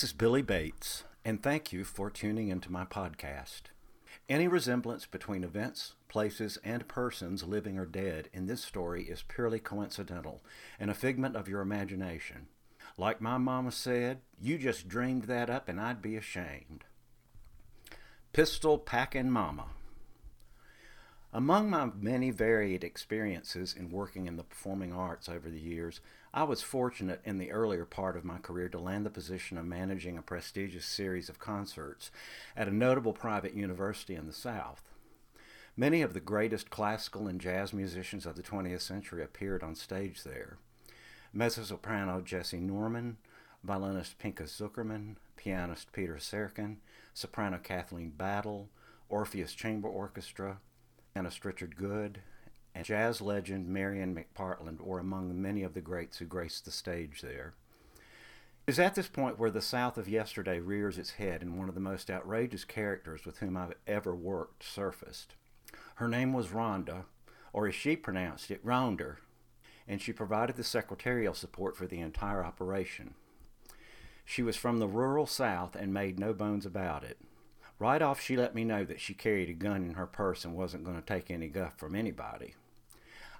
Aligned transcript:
This 0.00 0.12
is 0.12 0.16
Billy 0.16 0.40
Bates, 0.40 1.04
and 1.26 1.42
thank 1.42 1.74
you 1.74 1.84
for 1.84 2.08
tuning 2.08 2.48
into 2.48 2.72
my 2.72 2.86
podcast. 2.86 3.64
Any 4.30 4.48
resemblance 4.48 5.04
between 5.04 5.44
events, 5.44 5.92
places, 6.08 6.56
and 6.64 6.88
persons, 6.88 7.44
living 7.44 7.78
or 7.78 7.84
dead, 7.84 8.30
in 8.32 8.46
this 8.46 8.64
story 8.64 9.02
is 9.02 9.20
purely 9.20 9.58
coincidental 9.58 10.40
and 10.78 10.90
a 10.90 10.94
figment 10.94 11.36
of 11.36 11.48
your 11.48 11.60
imagination. 11.60 12.46
Like 12.96 13.20
my 13.20 13.36
mama 13.36 13.72
said, 13.72 14.22
you 14.40 14.56
just 14.56 14.88
dreamed 14.88 15.24
that 15.24 15.50
up 15.50 15.68
and 15.68 15.78
I'd 15.78 16.00
be 16.00 16.16
ashamed. 16.16 16.86
Pistol 18.32 18.78
Packin' 18.78 19.30
Mama. 19.30 19.66
Among 21.30 21.68
my 21.68 21.90
many 21.94 22.30
varied 22.30 22.84
experiences 22.84 23.74
in 23.78 23.90
working 23.90 24.26
in 24.26 24.38
the 24.38 24.44
performing 24.44 24.94
arts 24.94 25.28
over 25.28 25.50
the 25.50 25.60
years, 25.60 26.00
I 26.32 26.44
was 26.44 26.62
fortunate 26.62 27.20
in 27.24 27.38
the 27.38 27.50
earlier 27.50 27.84
part 27.84 28.16
of 28.16 28.24
my 28.24 28.38
career 28.38 28.68
to 28.68 28.78
land 28.78 29.04
the 29.04 29.10
position 29.10 29.58
of 29.58 29.64
managing 29.64 30.16
a 30.16 30.22
prestigious 30.22 30.86
series 30.86 31.28
of 31.28 31.40
concerts 31.40 32.12
at 32.56 32.68
a 32.68 32.74
notable 32.74 33.12
private 33.12 33.54
university 33.54 34.14
in 34.14 34.28
the 34.28 34.32
South. 34.32 34.84
Many 35.76 36.02
of 36.02 36.14
the 36.14 36.20
greatest 36.20 36.70
classical 36.70 37.26
and 37.26 37.40
jazz 37.40 37.72
musicians 37.72 38.26
of 38.26 38.36
the 38.36 38.44
20th 38.44 38.82
century 38.82 39.24
appeared 39.24 39.64
on 39.64 39.74
stage 39.74 40.22
there. 40.22 40.58
Mezzo-soprano 41.32 42.20
Jessye 42.20 42.60
Norman, 42.60 43.16
violinist 43.64 44.18
Pinchas 44.18 44.56
Zukerman, 44.56 45.16
pianist 45.36 45.90
Peter 45.92 46.16
Serkin, 46.16 46.76
soprano 47.12 47.58
Kathleen 47.60 48.10
Battle, 48.10 48.68
Orpheus 49.08 49.52
Chamber 49.52 49.88
Orchestra, 49.88 50.58
pianist 51.12 51.44
Richard 51.44 51.74
Goode, 51.76 52.20
and 52.74 52.84
jazz 52.84 53.20
legend 53.20 53.68
Marian 53.68 54.14
McPartland 54.14 54.80
were 54.80 54.98
among 54.98 55.40
many 55.40 55.62
of 55.62 55.74
the 55.74 55.80
greats 55.80 56.18
who 56.18 56.24
graced 56.24 56.64
the 56.64 56.70
stage 56.70 57.20
there. 57.20 57.54
It 58.66 58.72
is 58.72 58.78
at 58.78 58.94
this 58.94 59.08
point 59.08 59.38
where 59.38 59.50
the 59.50 59.60
South 59.60 59.98
of 59.98 60.08
yesterday 60.08 60.60
rears 60.60 60.96
its 60.96 61.12
head 61.12 61.42
and 61.42 61.58
one 61.58 61.68
of 61.68 61.74
the 61.74 61.80
most 61.80 62.10
outrageous 62.10 62.64
characters 62.64 63.24
with 63.24 63.38
whom 63.38 63.56
I've 63.56 63.74
ever 63.86 64.14
worked 64.14 64.62
surfaced. 64.62 65.34
Her 65.96 66.06
name 66.08 66.32
was 66.32 66.48
Rhonda, 66.48 67.04
or 67.52 67.66
as 67.66 67.74
she 67.74 67.96
pronounced 67.96 68.50
it, 68.50 68.64
Ronder, 68.64 69.16
and 69.88 70.00
she 70.00 70.12
provided 70.12 70.56
the 70.56 70.62
secretarial 70.62 71.34
support 71.34 71.76
for 71.76 71.86
the 71.86 72.00
entire 72.00 72.44
operation. 72.44 73.14
She 74.24 74.42
was 74.42 74.54
from 74.56 74.78
the 74.78 74.86
rural 74.86 75.26
South 75.26 75.74
and 75.74 75.92
made 75.92 76.20
no 76.20 76.32
bones 76.32 76.64
about 76.64 77.02
it. 77.02 77.18
Right 77.80 78.00
off, 78.00 78.20
she 78.20 78.36
let 78.36 78.54
me 78.54 78.62
know 78.62 78.84
that 78.84 79.00
she 79.00 79.14
carried 79.14 79.48
a 79.48 79.54
gun 79.54 79.82
in 79.82 79.94
her 79.94 80.06
purse 80.06 80.44
and 80.44 80.54
wasn't 80.54 80.84
going 80.84 80.96
to 80.96 81.02
take 81.02 81.30
any 81.30 81.48
guff 81.48 81.76
from 81.76 81.96
anybody. 81.96 82.54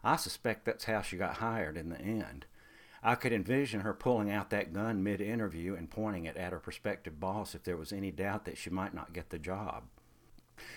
I 0.02 0.16
suspect 0.16 0.64
that's 0.64 0.84
how 0.84 1.02
she 1.02 1.16
got 1.16 1.36
hired 1.36 1.76
in 1.76 1.90
the 1.90 2.00
end. 2.00 2.46
I 3.02 3.14
could 3.14 3.32
envision 3.32 3.80
her 3.80 3.94
pulling 3.94 4.30
out 4.30 4.50
that 4.50 4.72
gun 4.72 5.02
mid 5.02 5.20
interview 5.20 5.74
and 5.74 5.90
pointing 5.90 6.26
it 6.26 6.36
at 6.36 6.52
her 6.52 6.58
prospective 6.58 7.18
boss 7.18 7.54
if 7.54 7.62
there 7.62 7.76
was 7.76 7.92
any 7.92 8.10
doubt 8.10 8.44
that 8.44 8.58
she 8.58 8.70
might 8.70 8.94
not 8.94 9.12
get 9.12 9.30
the 9.30 9.38
job. 9.38 9.84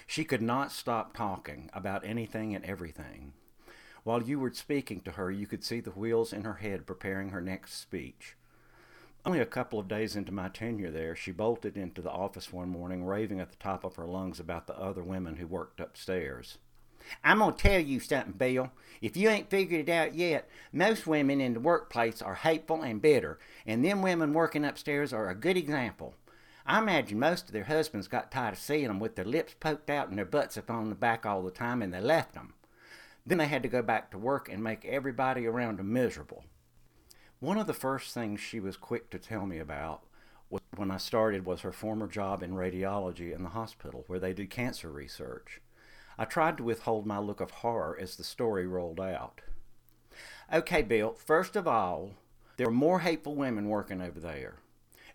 She 0.08 0.24
could 0.24 0.42
not 0.42 0.72
stop 0.72 1.14
talking 1.14 1.70
about 1.74 2.06
anything 2.06 2.56
and 2.56 2.64
everything. 2.64 3.34
While 4.04 4.24
you 4.24 4.40
were 4.40 4.54
speaking 4.54 5.02
to 5.02 5.12
her, 5.12 5.32
you 5.32 5.48
could 5.48 5.64
see 5.64 5.80
the 5.80 5.92
wheels 5.92 6.34
in 6.34 6.44
her 6.44 6.56
head 6.56 6.86
preparing 6.86 7.30
her 7.30 7.42
next 7.42 7.76
speech. 7.76 8.36
Only 9.26 9.40
a 9.40 9.46
couple 9.46 9.80
of 9.80 9.88
days 9.88 10.18
into 10.18 10.34
my 10.34 10.50
tenure 10.50 10.92
there, 10.92 11.16
she 11.16 11.32
bolted 11.32 11.78
into 11.78 12.02
the 12.02 12.12
office 12.12 12.52
one 12.52 12.68
morning, 12.68 13.06
raving 13.06 13.40
at 13.40 13.50
the 13.50 13.56
top 13.56 13.86
of 13.86 13.96
her 13.96 14.06
lungs 14.06 14.40
about 14.40 14.68
the 14.68 14.78
other 14.78 15.04
women 15.04 15.38
who 15.38 15.48
worked 15.48 15.80
upstairs. 15.80 16.58
I'm 17.24 17.40
going 17.40 17.54
to 17.54 17.62
tell 17.62 17.80
you 17.80 18.00
something, 18.00 18.34
Bill. 18.34 18.72
If 19.02 19.18
you 19.18 19.30
ain't 19.30 19.50
figured 19.50 19.90
it 19.90 19.92
out 19.92 20.16
yet, 20.16 20.50
most 20.72 21.06
women 21.06 21.42
in 21.42 21.54
the 21.54 21.60
workplace 21.60 22.22
are 22.22 22.36
hateful 22.36 22.82
and 22.82 23.02
bitter, 23.02 23.40
and 23.66 23.84
them 23.84 24.02
women 24.02 24.34
working 24.34 24.64
upstairs 24.64 25.12
are 25.12 25.30
a 25.30 25.36
good 25.36 25.58
example. 25.58 26.16
I 26.66 26.80
imagine 26.80 27.20
most 27.20 27.48
of 27.48 27.52
their 27.52 27.66
husbands 27.66 28.08
got 28.08 28.32
tired 28.32 28.54
of 28.54 28.60
seeing 28.60 28.88
them 28.88 29.00
with 29.00 29.16
their 29.16 29.26
lips 29.26 29.56
poked 29.60 29.90
out 29.90 30.08
and 30.08 30.18
their 30.18 30.26
butts 30.26 30.58
up 30.58 30.72
on 30.72 30.90
the 30.90 30.96
back 30.96 31.26
all 31.26 31.44
the 31.44 31.52
time, 31.52 31.82
and 31.82 31.94
they 31.94 32.00
left 32.00 32.34
them. 32.34 32.54
Then 33.26 33.38
they 33.38 33.48
had 33.48 33.64
to 33.64 33.70
go 33.70 33.82
back 33.82 34.12
to 34.12 34.18
work 34.18 34.50
and 34.50 34.64
make 34.64 34.86
everybody 34.86 35.46
around 35.46 35.80
them 35.80 35.92
miserable. 35.92 36.46
One 37.40 37.58
of 37.58 37.68
the 37.68 37.74
first 37.74 38.14
things 38.14 38.40
she 38.40 38.62
was 38.62 38.78
quick 38.78 39.10
to 39.10 39.20
tell 39.20 39.46
me 39.46 39.60
about 39.60 40.04
was 40.50 40.62
when 40.76 40.92
I 40.92 40.98
started 40.98 41.46
was 41.46 41.62
her 41.62 41.74
former 41.74 42.08
job 42.08 42.42
in 42.42 42.52
radiology 42.52 43.36
in 43.36 43.44
the 43.44 43.50
hospital 43.50 44.06
where 44.08 44.20
they 44.20 44.34
did 44.34 44.50
cancer 44.50 44.90
research. 44.90 45.60
I 46.18 46.26
tried 46.26 46.58
to 46.58 46.64
withhold 46.64 47.06
my 47.06 47.20
look 47.20 47.42
of 47.42 47.52
horror 47.52 47.98
as 48.00 48.16
the 48.16 48.24
story 48.24 48.68
rolled 48.68 49.00
out. 49.00 49.42
Okay, 50.52 50.82
Bill, 50.82 51.14
first 51.14 51.56
of 51.56 51.68
all, 51.68 52.12
there 52.58 52.68
were 52.68 52.74
more 52.74 53.00
hateful 53.00 53.36
women 53.36 53.70
working 53.70 54.02
over 54.02 54.20
there. 54.20 54.56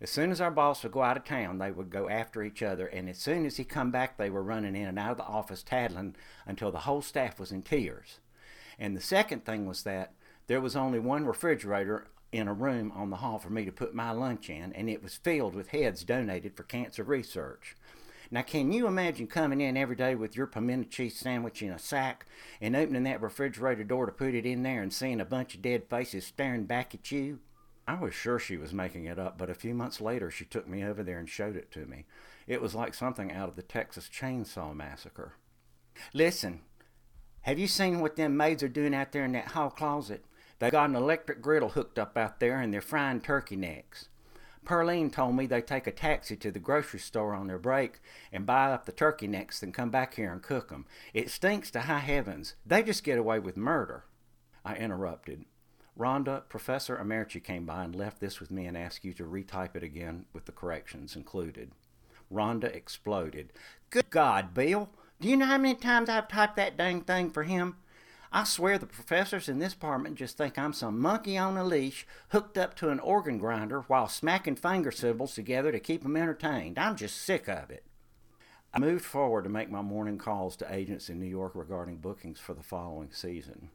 As 0.01 0.11
soon 0.11 0.31
as 0.31 0.41
our 0.41 0.51
boss 0.51 0.83
would 0.83 0.93
go 0.93 1.03
out 1.03 1.17
of 1.17 1.25
town, 1.25 1.59
they 1.59 1.73
would 1.73 1.91
go 1.91 2.09
after 2.09 2.43
each 2.43 2.63
other, 2.63 2.87
and 2.87 3.09
as 3.09 3.19
soon 3.19 3.45
as 3.45 3.57
he 3.57 3.65
come 3.65 3.91
back, 3.91 4.17
they 4.17 4.31
were 4.31 4.43
running 4.43 4.77
in 4.77 4.87
and 4.87 4.99
out 4.99 5.13
of 5.13 5.17
the 5.17 5.25
office 5.25 5.63
tattling 5.63 6.15
until 6.47 6.71
the 6.71 6.81
whole 6.81 7.03
staff 7.03 7.41
was 7.41 7.51
in 7.51 7.63
tears. 7.63 8.21
And 8.79 8.97
the 8.97 9.01
second 9.01 9.45
thing 9.45 9.67
was 9.67 9.83
that 9.83 10.13
there 10.47 10.61
was 10.61 10.77
only 10.77 11.01
one 11.01 11.27
refrigerator 11.27 12.07
in 12.31 12.47
a 12.47 12.53
room 12.53 12.93
on 12.95 13.11
the 13.11 13.17
hall 13.17 13.39
for 13.39 13.51
me 13.51 13.65
to 13.65 13.73
put 13.73 13.95
my 13.95 14.13
lunch 14.13 14.49
in, 14.51 14.73
and 14.73 14.89
it 14.89 15.03
was 15.03 15.17
filled 15.17 15.55
with 15.55 15.69
heads 15.69 16.05
donated 16.05 16.57
for 16.57 16.63
cancer 16.63 17.03
research. 17.03 17.75
Now, 18.31 18.43
can 18.43 18.73
you 18.73 18.87
imagine 18.87 19.27
coming 19.27 19.61
in 19.61 19.77
every 19.77 19.97
day 19.97 20.15
with 20.15 20.37
your 20.37 20.47
pimento 20.47 20.89
cheese 20.91 21.19
sandwich 21.19 21.63
in 21.63 21.71
a 21.71 21.79
sack 21.79 22.27
and 22.61 22.77
opening 22.77 23.05
that 23.05 23.23
refrigerator 23.23 23.85
door 23.85 24.05
to 24.05 24.13
put 24.13 24.35
it 24.35 24.45
in 24.45 24.63
there 24.63 24.83
and 24.83 24.93
seeing 24.93 25.21
a 25.21 25.25
bunch 25.25 25.55
of 25.55 25.63
dead 25.63 25.85
faces 25.89 26.27
staring 26.27 26.65
back 26.65 26.95
at 26.95 27.11
you? 27.11 27.39
I 27.87 27.95
was 27.95 28.13
sure 28.13 28.39
she 28.39 28.59
was 28.59 28.75
making 28.75 29.07
it 29.07 29.19
up, 29.19 29.39
but 29.39 29.49
a 29.49 29.55
few 29.55 29.73
months 29.73 29.99
later 29.99 30.31
she 30.31 30.45
took 30.45 30.69
me 30.69 30.85
over 30.85 31.03
there 31.03 31.19
and 31.19 31.29
showed 31.29 31.57
it 31.57 31.73
to 31.73 31.87
me. 31.87 32.05
It 32.47 32.61
was 32.61 32.75
like 32.75 32.93
something 32.93 33.33
out 33.33 33.49
of 33.49 33.57
the 33.57 33.63
Texas 33.63 34.11
Chainsaw 34.13 34.77
Massacre. 34.77 35.33
Listen, 36.13 36.61
have 37.43 37.59
you 37.59 37.67
seen 37.67 38.01
what 38.01 38.17
them 38.17 38.37
maids 38.37 38.63
are 38.63 38.69
doing 38.69 38.95
out 38.95 39.13
there 39.13 39.25
in 39.25 39.33
that 39.33 39.49
hall 39.49 39.71
closet? 39.71 40.23
They 40.59 40.71
got 40.71 40.91
an 40.91 40.97
electric 40.97 41.41
griddle 41.41 41.71
hooked 41.71 41.99
up 41.99 42.19
out 42.19 42.41
there 42.41 42.61
and 42.61 42.75
they're 42.75 42.83
frying 42.83 43.23
turkey 43.23 43.57
necks. 43.57 44.11
Pearline 44.65 45.11
told 45.11 45.37
me 45.37 45.47
they 45.47 45.63
take 45.63 45.87
a 45.87 45.93
taxi 45.93 46.37
to 46.37 46.51
the 46.51 46.59
grocery 46.59 47.01
store 47.01 47.35
on 47.35 47.47
their 47.47 47.59
break 47.59 48.01
and 48.33 48.47
buy 48.47 48.73
up 48.73 48.85
the 48.85 48.93
turkey 48.93 49.27
necks 49.27 49.63
and 49.63 49.73
come 49.73 49.91
back 49.91 50.15
here 50.15 50.33
and 50.33 50.43
cook 50.43 50.71
'em. 50.73 50.87
It 51.15 51.31
stinks 51.31 51.71
to 51.73 51.83
high 51.83 51.99
heavens. 52.01 52.55
They 52.67 52.83
just 52.83 53.05
get 53.05 53.19
away 53.19 53.39
with 53.39 53.57
murder. 53.57 54.05
I 54.65 54.77
interrupted. 54.77 55.45
Rhonda, 55.99 56.49
Professor 56.49 56.97
Americi 56.97 57.43
came 57.43 57.67
by 57.67 57.83
and 57.85 57.95
left 57.95 58.21
this 58.21 58.39
with 58.39 58.51
me 58.51 58.67
and 58.67 58.77
asked 58.77 59.05
you 59.05 59.13
to 59.15 59.25
retype 59.25 59.75
it 59.75 59.83
again 59.83 60.27
with 60.33 60.45
the 60.45 60.53
corrections 60.53 61.17
included. 61.17 61.73
Rhonda 62.31 62.73
exploded. 62.73 63.53
Good 63.91 64.11
God, 64.11 64.55
Bill! 64.55 64.91
Do 65.21 65.29
you 65.29 65.37
know 65.37 65.47
how 65.47 65.59
many 65.59 65.75
times 65.75 66.09
I've 66.09 66.29
typed 66.29 66.57
that 66.57 66.77
dang 66.77 67.01
thing 67.01 67.31
for 67.31 67.43
him? 67.43 67.77
I 68.33 68.45
swear 68.45 68.79
the 68.79 68.87
professors 68.87 69.49
in 69.49 69.59
this 69.59 69.73
department 69.73 70.17
just 70.17 70.37
think 70.37 70.59
I'm 70.59 70.73
some 70.73 71.01
monkey 71.01 71.37
on 71.37 71.57
a 71.57 71.65
leash 71.65 72.07
hooked 72.31 72.57
up 72.59 72.75
to 72.77 72.91
an 72.91 73.01
organ 73.01 73.39
grinder 73.39 73.81
while 73.83 74.09
smacking 74.09 74.57
finger 74.57 74.91
cymbals 74.91 75.35
together 75.35 75.73
to 75.73 75.81
keep 75.81 75.99
keep 75.99 76.05
'em 76.05 76.17
entertained. 76.17 76.79
I'm 76.79 76.95
just 76.97 77.17
sick 77.17 77.49
of 77.49 77.71
it. 77.71 77.85
I 78.73 78.79
moved 78.79 79.05
forward 79.05 79.45
to 79.45 79.51
make 79.51 79.71
my 79.71 79.83
morning 79.83 80.19
calls 80.19 80.57
to 80.57 80.73
agents 80.73 81.09
in 81.09 81.19
New 81.19 81.27
York 81.27 81.55
regarding 81.55 81.97
bookings 81.97 82.39
for 82.39 82.55
the 82.55 82.63
following 82.63 83.11
season. 83.11 83.71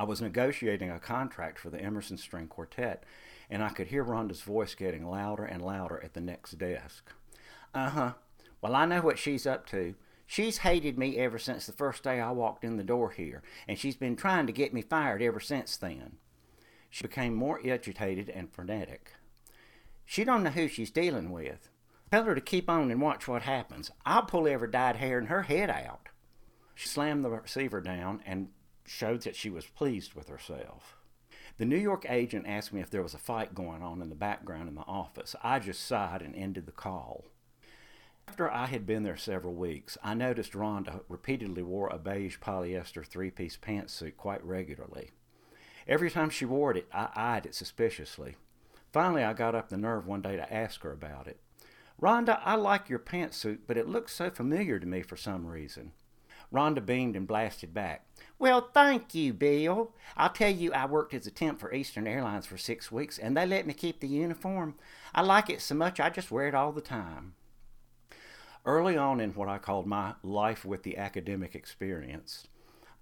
I 0.00 0.04
was 0.04 0.20
negotiating 0.20 0.90
a 0.90 0.98
contract 0.98 1.58
for 1.58 1.70
the 1.70 1.80
Emerson 1.80 2.16
String 2.16 2.48
Quartet, 2.48 3.04
and 3.48 3.62
I 3.62 3.68
could 3.68 3.88
hear 3.88 4.02
Rhonda's 4.02 4.42
voice 4.42 4.74
getting 4.74 5.06
louder 5.06 5.44
and 5.44 5.62
louder 5.62 6.02
at 6.02 6.14
the 6.14 6.20
next 6.20 6.58
desk. 6.58 7.12
Uh 7.72 7.90
huh. 7.90 8.14
Well, 8.60 8.74
I 8.74 8.86
know 8.86 9.02
what 9.02 9.18
she's 9.18 9.46
up 9.46 9.66
to. 9.66 9.94
She's 10.26 10.58
hated 10.58 10.98
me 10.98 11.16
ever 11.18 11.38
since 11.38 11.66
the 11.66 11.72
first 11.72 12.02
day 12.02 12.20
I 12.20 12.32
walked 12.32 12.64
in 12.64 12.76
the 12.76 12.84
door 12.84 13.10
here, 13.10 13.42
and 13.68 13.78
she's 13.78 13.96
been 13.96 14.16
trying 14.16 14.46
to 14.46 14.52
get 14.52 14.74
me 14.74 14.82
fired 14.82 15.22
ever 15.22 15.40
since 15.40 15.76
then. 15.76 16.16
She 16.90 17.04
became 17.04 17.34
more 17.34 17.60
agitated 17.64 18.28
and 18.28 18.52
frenetic. 18.52 19.12
She 20.04 20.24
don't 20.24 20.42
know 20.42 20.50
who 20.50 20.68
she's 20.68 20.90
dealing 20.90 21.30
with. 21.30 21.68
Tell 22.10 22.24
her 22.24 22.34
to 22.34 22.40
keep 22.40 22.68
on 22.70 22.90
and 22.90 23.00
watch 23.00 23.26
what 23.28 23.42
happens. 23.42 23.90
I'll 24.04 24.22
pull 24.22 24.46
every 24.48 24.70
dyed 24.70 24.96
hair 24.96 25.18
in 25.18 25.26
her 25.26 25.42
head 25.42 25.70
out. 25.70 26.08
She 26.74 26.88
slammed 26.88 27.24
the 27.24 27.30
receiver 27.30 27.80
down 27.80 28.22
and 28.26 28.48
showed 28.84 29.22
that 29.22 29.36
she 29.36 29.50
was 29.50 29.66
pleased 29.66 30.14
with 30.14 30.28
herself. 30.28 30.96
The 31.58 31.64
New 31.64 31.78
York 31.78 32.04
agent 32.08 32.46
asked 32.46 32.72
me 32.72 32.80
if 32.80 32.90
there 32.90 33.02
was 33.02 33.14
a 33.14 33.18
fight 33.18 33.54
going 33.54 33.82
on 33.82 34.02
in 34.02 34.10
the 34.10 34.14
background 34.14 34.68
in 34.68 34.74
the 34.74 34.82
office. 34.82 35.34
I 35.42 35.58
just 35.58 35.84
sighed 35.84 36.22
and 36.22 36.34
ended 36.34 36.66
the 36.66 36.72
call. 36.72 37.24
After 38.28 38.50
I 38.50 38.66
had 38.66 38.84
been 38.84 39.02
there 39.02 39.16
several 39.16 39.54
weeks, 39.54 39.96
I 40.02 40.12
noticed 40.12 40.52
Rhonda 40.52 41.00
repeatedly 41.08 41.62
wore 41.62 41.88
a 41.88 41.96
beige 41.96 42.38
polyester 42.38 43.06
three 43.06 43.30
piece 43.30 43.56
pantsuit 43.56 44.16
quite 44.18 44.44
regularly. 44.44 45.12
Every 45.88 46.10
time 46.10 46.28
she 46.28 46.44
wore 46.44 46.72
it, 46.72 46.86
I 46.92 47.08
eyed 47.14 47.46
it 47.46 47.54
suspiciously. 47.54 48.36
Finally, 48.92 49.22
I 49.22 49.32
got 49.32 49.54
up 49.54 49.68
the 49.68 49.78
nerve 49.78 50.06
one 50.06 50.20
day 50.22 50.36
to 50.36 50.52
ask 50.52 50.82
her 50.82 50.92
about 50.92 51.28
it. 51.28 51.40
Rhonda, 52.02 52.40
I 52.44 52.56
like 52.56 52.90
your 52.90 52.98
pantsuit, 52.98 53.60
but 53.66 53.78
it 53.78 53.88
looks 53.88 54.12
so 54.12 54.28
familiar 54.28 54.78
to 54.80 54.86
me 54.86 55.02
for 55.02 55.16
some 55.16 55.46
reason. 55.46 55.92
Rhonda 56.52 56.84
beamed 56.84 57.16
and 57.16 57.26
blasted 57.26 57.72
back. 57.72 58.06
Well, 58.38 58.68
thank 58.74 59.14
you, 59.14 59.32
Bill. 59.32 59.94
I'll 60.16 60.28
tell 60.28 60.50
you, 60.50 60.74
I 60.74 60.84
worked 60.84 61.14
as 61.14 61.26
a 61.26 61.30
temp 61.30 61.58
for 61.58 61.72
Eastern 61.72 62.06
Airlines 62.06 62.44
for 62.44 62.58
six 62.58 62.92
weeks, 62.92 63.18
and 63.18 63.36
they 63.36 63.46
let 63.46 63.66
me 63.66 63.72
keep 63.72 64.00
the 64.00 64.08
uniform. 64.08 64.74
I 65.14 65.22
like 65.22 65.48
it 65.48 65.62
so 65.62 65.76
much, 65.76 66.00
I 66.00 66.10
just 66.10 66.32
wear 66.32 66.48
it 66.48 66.54
all 66.54 66.72
the 66.72 66.82
time. 66.82 67.35
Early 68.66 68.96
on 68.96 69.20
in 69.20 69.30
what 69.30 69.48
I 69.48 69.58
called 69.58 69.86
my 69.86 70.14
life 70.24 70.64
with 70.64 70.82
the 70.82 70.96
academic 70.96 71.54
experience, 71.54 72.48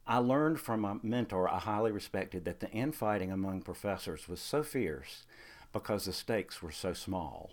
I 0.06 0.18
learned 0.18 0.60
from 0.60 0.84
a 0.84 1.00
mentor 1.02 1.48
I 1.48 1.58
highly 1.58 1.90
respected 1.90 2.44
that 2.44 2.60
the 2.60 2.70
infighting 2.70 3.32
among 3.32 3.62
professors 3.62 4.28
was 4.28 4.42
so 4.42 4.62
fierce 4.62 5.24
because 5.72 6.04
the 6.04 6.12
stakes 6.12 6.62
were 6.62 6.70
so 6.70 6.92
small. 6.92 7.52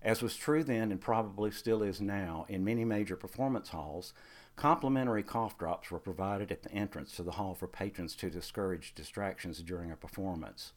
As 0.00 0.22
was 0.22 0.36
true 0.36 0.64
then 0.64 0.90
and 0.90 1.02
probably 1.02 1.50
still 1.50 1.82
is 1.82 2.00
now 2.00 2.46
in 2.48 2.64
many 2.64 2.86
major 2.86 3.14
performance 3.14 3.68
halls, 3.68 4.14
complimentary 4.56 5.22
cough 5.22 5.58
drops 5.58 5.90
were 5.90 5.98
provided 5.98 6.50
at 6.50 6.62
the 6.62 6.72
entrance 6.72 7.14
to 7.16 7.22
the 7.22 7.32
hall 7.32 7.54
for 7.54 7.66
patrons 7.66 8.16
to 8.16 8.30
discourage 8.30 8.94
distractions 8.94 9.60
during 9.60 9.90
a 9.90 9.96
performance. 9.96 10.72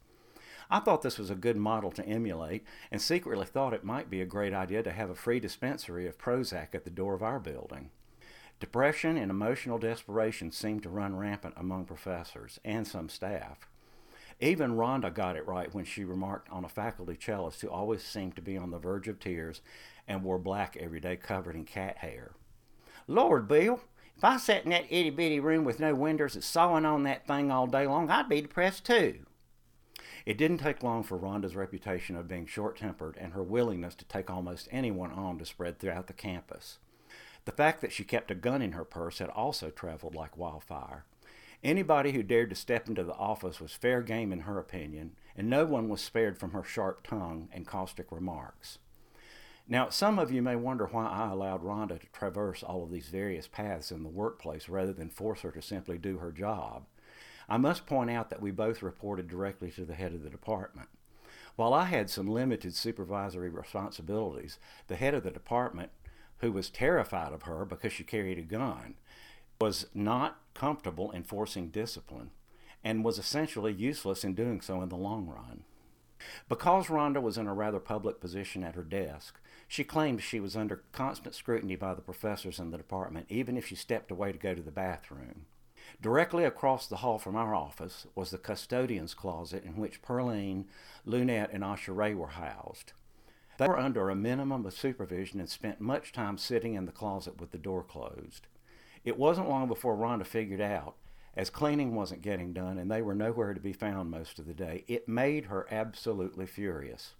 I 0.69 0.80
thought 0.80 1.01
this 1.01 1.18
was 1.18 1.30
a 1.30 1.36
good 1.36 1.57
model 1.57 1.92
to 1.92 2.06
emulate 2.06 2.63
and 2.92 3.01
secretly 3.01 3.45
thought 3.45 3.74
it 3.74 3.83
might 3.83 4.10
be 4.10 4.21
a 4.21 4.25
great 4.25 4.54
idea 4.54 4.83
to 4.83 4.92
have 4.92 5.10
a 5.10 5.15
free 5.15 5.39
dispensary 5.39 6.07
of 6.07 6.18
Prozac 6.18 6.74
at 6.74 6.83
the 6.83 6.89
door 6.89 7.13
of 7.13 7.24
our 7.24 7.39
building. 7.39 7.92
Depression 8.60 9.18
and 9.18 9.30
emotional 9.30 9.77
desperation 9.77 10.51
seemed 10.51 10.83
to 10.83 10.89
run 10.89 11.15
rampant 11.15 11.54
among 11.57 11.86
professors 11.86 12.60
and 12.63 12.88
some 12.88 13.10
staff. 13.10 13.68
Even 14.39 14.75
Rhonda 14.75 15.13
got 15.13 15.36
it 15.36 15.48
right 15.48 15.74
when 15.74 15.86
she 15.86 16.04
remarked 16.04 16.50
on 16.50 16.66
a 16.66 16.69
faculty 16.69 17.18
cellist 17.19 17.62
who 17.62 17.69
always 17.69 18.04
seemed 18.04 18.36
to 18.36 18.42
be 18.42 18.57
on 18.57 18.71
the 18.71 18.80
verge 18.80 19.07
of 19.07 19.19
tears 19.19 19.62
and 20.07 20.24
wore 20.24 20.39
black 20.39 20.77
every 20.80 21.00
day 21.00 21.16
covered 21.16 21.56
in 21.56 21.66
cat 21.66 21.98
hair. 21.98 22.31
Lord, 23.07 23.48
Bill, 23.48 23.81
if 24.16 24.24
I 24.24 24.38
sat 24.38 24.63
in 24.63 24.71
that 24.71 24.86
itty 24.89 25.09
bitty 25.09 25.39
room 25.39 25.66
with 25.66 25.80
no 25.80 25.94
windows 25.94 26.36
and 26.36 26.44
sawing 26.44 26.86
on 26.86 27.04
that 27.04 27.27
thing 27.27 27.51
all 27.51 27.68
day 27.68 27.86
long, 27.86 28.09
I'd 28.09 28.30
be 28.30 28.42
depressed 28.42 28.86
too. 28.86 29.25
It 30.25 30.38
didn't 30.38 30.60
take 30.60 30.84
long 30.84 31.04
for 31.04 31.18
Rhonda's 31.18 31.56
reputation 31.56 32.16
of 32.16 32.28
being 32.28 32.46
short 32.46 32.78
tempered 32.78 33.18
and 33.20 33.34
her 33.34 33.44
willingness 33.44 33.96
to 33.96 34.06
take 34.06 34.30
almost 34.30 34.70
anyone 34.72 35.12
on 35.12 35.38
to 35.40 35.46
spread 35.46 35.80
throughout 35.80 36.08
the 36.08 36.14
campus. 36.14 36.80
The 37.46 37.52
fact 37.52 37.81
that 37.81 37.92
she 37.92 38.06
kept 38.06 38.31
a 38.31 38.36
gun 38.36 38.62
in 38.62 38.72
her 38.72 38.86
purse 38.86 39.20
had 39.20 39.30
also 39.30 39.70
traveled 39.70 40.16
like 40.16 40.38
wildfire. 40.38 41.06
Anybody 41.62 42.14
who 42.14 42.24
dared 42.24 42.50
to 42.52 42.56
step 42.56 42.88
into 42.88 43.04
the 43.04 43.16
office 43.16 43.60
was 43.60 43.74
fair 43.74 44.02
game 44.02 44.31
in 44.31 44.42
her 44.42 44.60
opinion, 44.60 45.12
and 45.36 45.50
no 45.50 45.66
one 45.66 45.90
was 45.90 46.02
spared 46.02 46.38
from 46.38 46.52
her 46.52 46.64
sharp 46.64 47.06
tongue 47.06 47.50
and 47.52 47.68
caustic 47.68 48.12
remarks. 48.12 48.80
Now, 49.68 49.90
some 49.90 50.19
of 50.19 50.31
you 50.31 50.42
may 50.42 50.58
wonder 50.58 50.86
why 50.88 51.08
I 51.08 51.30
allowed 51.30 51.64
Rhonda 51.64 52.00
to 52.00 52.08
traverse 52.08 52.64
all 52.64 52.84
of 52.84 52.92
these 52.92 53.08
various 53.08 53.48
paths 53.48 53.92
in 53.92 54.04
the 54.04 54.10
workplace 54.10 54.68
rather 54.68 54.92
than 54.92 55.10
force 55.10 55.42
her 55.42 55.52
to 55.52 55.62
simply 55.62 55.98
do 55.98 56.18
her 56.18 56.34
job. 56.34 56.86
I 57.50 57.57
must 57.57 57.86
point 57.86 58.10
out 58.10 58.30
that 58.30 58.42
we 58.42 58.51
both 58.51 58.81
reported 58.81 59.28
directly 59.28 59.72
to 59.72 59.86
the 59.86 59.95
head 59.95 60.13
of 60.13 60.24
the 60.24 60.30
department. 60.30 60.90
While 61.56 61.74
I 61.74 61.86
had 61.86 62.10
some 62.10 62.28
limited 62.28 62.75
supervisory 62.75 63.50
responsibilities, 63.50 64.57
the 64.88 64.95
head 64.95 65.13
of 65.13 65.24
the 65.24 65.31
department 65.31 65.92
who 66.40 66.51
was 66.51 66.69
terrified 66.69 67.31
of 67.31 67.44
her 67.44 67.63
because 67.63 67.94
she 67.94 68.04
carried 68.04 68.38
a 68.38 68.42
gun, 68.42 68.95
was 69.62 69.86
not 69.94 70.42
comfortable 70.54 71.12
enforcing 71.13 71.69
discipline 71.69 72.31
and 72.84 73.06
was 73.06 73.18
essentially 73.18 73.72
useless 73.72 74.24
in 74.24 74.34
doing 74.34 74.60
so 74.60 74.81
in 74.81 74.90
the 74.90 74.98
long 74.98 75.25
run. 75.25 75.63
Because 76.50 76.88
Rhonda 76.88 77.22
was 77.22 77.38
in 77.38 77.48
a 77.48 77.54
rather 77.54 77.80
public 77.80 78.19
position 78.19 78.63
at 78.63 78.75
her 78.75 78.84
desk, 78.84 79.40
she 79.68 79.84
claimed 79.84 80.22
she 80.22 80.40
was 80.40 80.56
under 80.56 80.84
constant 80.92 81.36
scrutiny 81.36 81.75
by 81.75 81.94
the 81.94 82.01
professors 82.01 82.60
in 82.60 82.72
the 82.72 82.78
department, 82.78 83.28
even 83.30 83.57
if 83.57 83.68
she 83.68 83.75
stepped 83.75 84.12
away 84.12 84.31
to 84.31 84.38
go 84.38 84.54
to 84.54 84.62
the 84.62 84.72
bathroom. 84.72 85.45
Directly 86.01 86.44
across 86.44 86.88
the 86.88 86.97
hall 86.97 87.19
from 87.19 87.35
our 87.35 87.56
office 87.56 88.07
was 88.15 88.31
the 88.31 88.38
custodian's 88.38 89.13
closet 89.13 89.63
in 89.63 89.77
which 89.77 90.01
Pearline, 90.01 90.65
Lunette, 91.06 91.51
and 91.51 91.63
Asha 91.63 92.15
were 92.15 92.27
housed. 92.27 92.94
They 93.57 93.68
were 93.68 93.77
under 93.77 94.09
a 94.09 94.15
minimum 94.15 94.65
of 94.65 94.74
supervision 94.74 95.39
and 95.39 95.50
spent 95.50 95.80
much 95.80 96.12
time 96.12 96.38
sitting 96.38 96.74
in 96.74 96.85
the 96.85 96.91
closet 96.91 97.39
with 97.39 97.51
the 97.51 97.57
door 97.57 97.83
closed. 97.83 98.47
It 99.06 99.18
wasn't 99.18 99.50
long 99.50 99.68
before 99.68 99.95
Rhonda 99.95 100.25
figured 100.25 100.62
out, 100.62 100.95
as 101.35 101.50
cleaning 101.50 101.95
wasn't 101.95 102.21
getting 102.21 102.53
done 102.53 102.77
and 102.77 102.89
they 102.89 103.01
were 103.01 103.15
nowhere 103.15 103.53
to 103.53 103.59
be 103.59 103.74
found 103.74 104.12
most 104.12 104.39
of 104.39 104.45
the 104.45 104.53
day, 104.53 104.83
it 104.88 105.07
made 105.07 105.45
her 105.45 105.68
absolutely 105.71 106.45
furious. 106.45 107.13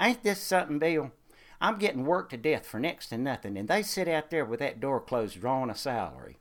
Ain't 0.00 0.22
this 0.22 0.40
something, 0.40 0.78
Bill? 0.78 1.12
I'm 1.60 1.78
getting 1.78 2.04
worked 2.04 2.30
to 2.30 2.36
death 2.36 2.66
for 2.66 2.78
next 2.78 3.08
to 3.08 3.18
nothing, 3.18 3.56
and 3.56 3.68
they 3.68 3.82
sit 3.82 4.06
out 4.08 4.30
there 4.30 4.44
with 4.44 4.60
that 4.60 4.80
door 4.80 5.00
closed 5.00 5.40
drawing 5.40 5.70
a 5.70 5.74
salary. 5.74 6.38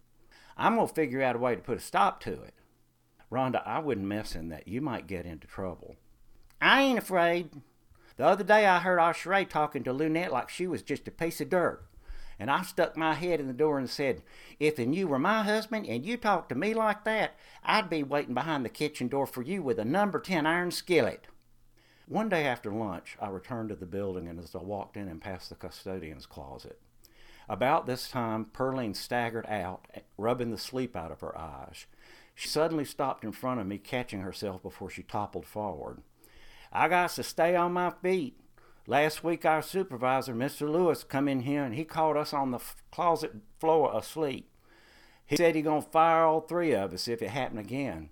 I'm 0.58 0.76
going 0.76 0.88
to 0.88 0.94
figure 0.94 1.22
out 1.22 1.36
a 1.36 1.40
way 1.40 1.56
to 1.56 1.62
put 1.62 1.78
a 1.78 1.82
stop 1.82 2.20
to 2.22 2.34
it. 2.34 2.56
Rhonda, 3.32 3.62
I 3.66 3.80
wouldn't 3.80 4.08
mess 4.08 4.36
in 4.36 4.50
that. 4.50 4.68
You 4.68 4.82
might 4.82 5.08
get 5.08 5.26
into 5.26 5.48
trouble. 5.48 5.96
I 6.60 6.82
ain't 6.82 6.98
afraid. 6.98 7.52
The 8.16 8.26
other 8.26 8.44
day 8.44 8.66
I 8.66 8.80
heard 8.80 9.00
Oshere 9.00 9.48
talking 9.48 9.84
to 9.84 9.94
Lunette 9.94 10.32
like 10.32 10.50
she 10.50 10.66
was 10.66 10.82
just 10.82 11.08
a 11.08 11.12
piece 11.12 11.40
of 11.40 11.50
dirt. 11.50 11.84
And 12.40 12.50
I 12.50 12.64
stuck 12.64 12.96
my 12.96 13.14
head 13.14 13.40
in 13.40 13.48
the 13.48 13.54
door 13.54 13.78
and 13.78 13.90
said, 13.90 14.24
If 14.60 14.80
and 14.80 14.94
you 14.94 15.08
were 15.08 15.20
my 15.20 15.44
husband 15.44 15.86
and 15.88 16.06
you 16.06 16.18
talked 16.18 16.50
to 16.50 16.56
me 16.56 16.74
like 16.74 17.04
that, 17.06 17.36
I'd 17.64 17.90
be 17.90 18.04
waiting 18.04 18.34
behind 18.34 18.64
the 18.64 18.70
kitchen 18.70 19.08
door 19.08 19.26
for 19.26 19.42
you 19.42 19.62
with 19.62 19.80
a 19.80 19.86
number 19.86 20.20
10 20.20 20.46
iron 20.46 20.72
skillet. 20.72 21.28
One 22.08 22.30
day 22.30 22.46
after 22.46 22.72
lunch, 22.72 23.18
I 23.20 23.30
returned 23.30 23.70
to 23.70 23.76
the 23.76 23.86
building 23.86 24.28
and 24.28 24.40
as 24.40 24.56
I 24.56 24.60
walked 24.60 24.98
in 24.98 25.08
and 25.08 25.22
passed 25.22 25.50
the 25.50 25.56
custodian's 25.56 26.26
closet. 26.26 26.80
About 27.50 27.86
this 27.86 28.10
time, 28.10 28.46
Pearline 28.46 28.94
staggered 28.94 29.46
out, 29.48 29.86
rubbing 30.18 30.52
the 30.52 30.58
sleep 30.58 30.96
out 30.96 31.12
of 31.12 31.22
her 31.22 31.38
eyes. 31.38 31.86
She 32.36 32.48
suddenly 32.48 32.86
stopped 32.86 33.24
in 33.24 33.32
front 33.32 33.60
of 33.60 33.68
me, 33.68 33.78
catching 33.78 34.22
herself 34.22 34.62
before 34.62 34.90
she 34.90 35.02
toppled 35.02 35.46
forward. 35.46 36.02
I 36.72 36.88
got 36.88 37.12
to 37.12 37.24
stay 37.24 37.56
on 37.56 37.74
my 37.74 37.92
feet. 38.02 38.40
Last 38.86 39.24
week, 39.24 39.46
our 39.46 39.62
supervisor, 39.62 40.34
Mr. 40.34 40.70
Lewis, 40.70 41.04
come 41.04 41.28
in 41.28 41.42
here 41.42 41.64
and 41.64 41.76
he 41.76 41.84
caught 41.84 42.16
us 42.16 42.34
on 42.34 42.52
the 42.52 42.58
f- 42.58 42.76
closet 42.92 43.34
floor 43.60 43.92
asleep. 43.98 44.50
He 45.26 45.36
said 45.36 45.56
he 45.56 45.62
gonna 45.62 45.82
fire 45.82 46.24
all 46.24 46.40
three 46.40 46.74
of 46.74 46.94
us 46.94 47.08
if 47.08 47.22
it 47.22 47.32
happened 47.32 47.60
again. 47.60 48.10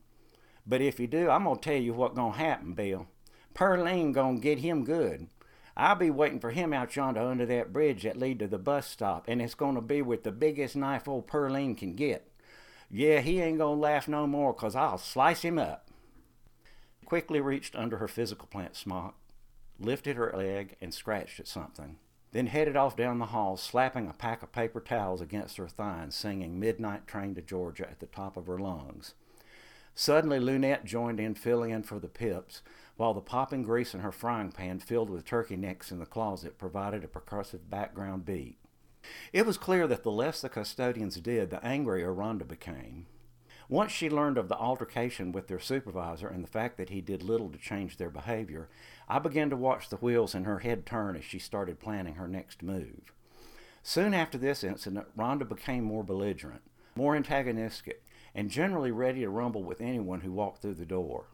But 0.68 0.82
if 0.82 0.98
he 0.98 1.08
do, 1.08 1.30
I'm 1.30 1.46
gonna 1.46 1.60
tell 1.60 1.76
you 1.78 1.94
what 1.94 2.16
gonna 2.16 2.36
happen, 2.36 2.74
Bill. 2.74 3.08
Pearline 3.54 4.12
gonna 4.12 4.40
get 4.40 4.60
him 4.60 4.84
good. 4.84 5.28
I'll 5.78 5.96
be 5.96 6.10
waiting 6.10 6.40
for 6.40 6.52
him 6.52 6.74
out 6.74 6.96
yonder 6.96 7.22
under 7.22 7.46
that 7.46 7.74
bridge 7.74 8.04
that 8.04 8.18
lead 8.18 8.40
to 8.40 8.48
the 8.48 8.58
bus 8.58 8.88
stop, 8.88 9.26
and 9.28 9.42
it's 9.42 9.56
gonna 9.56 9.82
be 9.82 10.02
with 10.02 10.24
the 10.24 10.32
biggest 10.32 10.76
knife 10.76 11.08
old 11.08 11.28
Pearline 11.28 11.76
can 11.76 11.96
get. 11.96 12.32
Yeah, 12.90 13.20
he 13.20 13.42
ain't 13.42 13.58
gonna 13.58 13.80
laugh 13.80 14.08
no 14.08 14.28
more, 14.28 14.54
cause 14.54 14.76
I'll 14.76 14.98
slice 14.98 15.42
him 15.42 15.60
up 15.60 15.86
quickly 17.06 17.40
reached 17.40 17.76
under 17.76 17.98
her 17.98 18.08
physical 18.08 18.48
plant 18.48 18.76
smock, 18.76 19.16
lifted 19.80 20.18
her 20.18 20.34
leg, 20.36 20.76
and 20.82 20.94
scratched 20.94 21.40
at 21.40 21.48
something, 21.48 21.98
then 22.32 22.48
headed 22.48 22.76
off 22.76 22.98
down 22.98 23.20
the 23.20 23.28
hall, 23.28 23.56
slapping 23.56 24.10
a 24.10 24.14
pack 24.14 24.44
of 24.44 24.52
paper 24.52 24.82
towels 24.82 25.22
against 25.22 25.58
her 25.58 25.68
thigh 25.68 26.02
and 26.04 26.14
singing 26.14 26.60
Midnight 26.60 27.08
Train 27.08 27.36
to 27.36 27.42
Georgia 27.42 27.90
at 27.90 28.00
the 28.00 28.08
top 28.08 28.36
of 28.36 28.48
her 28.48 28.60
lungs. 28.60 29.14
Suddenly, 29.96 30.40
Lunette 30.40 30.84
joined 30.84 31.22
in, 31.22 31.36
filling 31.36 31.72
in 31.72 31.84
for 31.84 32.00
the 32.00 32.10
pips, 32.10 32.62
while 32.98 33.14
the 33.14 33.22
popping 33.22 33.64
grease 33.64 33.94
in 33.94 34.02
her 34.02 34.12
frying 34.12 34.52
pan, 34.52 34.80
filled 34.80 35.10
with 35.10 35.26
turkey 35.26 35.56
necks 35.56 35.90
in 35.90 36.00
the 36.00 36.06
closet, 36.06 36.58
provided 36.58 37.04
a 37.04 37.08
percussive 37.08 37.70
background 37.70 38.26
beat. 38.26 38.58
It 39.32 39.46
was 39.46 39.58
clear 39.58 39.88
that 39.88 40.04
the 40.04 40.12
less 40.12 40.42
the 40.42 40.50
custodians 40.50 41.16
did, 41.22 41.50
the 41.50 41.64
angrier 41.66 42.14
Rhonda 42.14 42.46
became. 42.46 43.08
Once 43.70 43.92
she 43.92 44.10
learned 44.10 44.38
of 44.38 44.48
the 44.48 44.58
altercation 44.58 45.32
with 45.32 45.48
their 45.48 45.60
supervisor 45.60 46.28
and 46.28 46.44
the 46.44 46.50
fact 46.50 46.78
that 46.78 46.90
he 46.90 47.02
did 47.02 47.24
little 47.24 47.50
to 47.50 47.58
change 47.58 47.98
their 47.98 48.10
behavior, 48.10 48.70
I 49.08 49.20
began 49.20 49.50
to 49.50 49.56
watch 49.56 49.90
the 49.90 49.96
wheels 49.98 50.36
in 50.36 50.44
her 50.44 50.60
head 50.60 50.86
turn 50.86 51.16
as 51.16 51.24
she 51.24 51.40
started 51.40 51.80
planning 51.80 52.16
her 52.16 52.28
next 52.28 52.62
move. 52.62 53.12
Soon 53.82 54.14
after 54.14 54.38
this 54.38 54.64
incident, 54.64 55.08
Rhonda 55.18 55.48
became 55.48 55.84
more 55.84 56.04
belligerent, 56.04 56.62
more 56.96 57.16
antagonistic, 57.16 58.04
and 58.36 58.52
generally 58.52 58.92
ready 58.92 59.22
to 59.22 59.30
rumble 59.30 59.64
with 59.64 59.82
anyone 59.82 60.22
who 60.22 60.32
walked 60.32 60.62
through 60.62 60.76
the 60.76 60.86
door. 60.86 61.26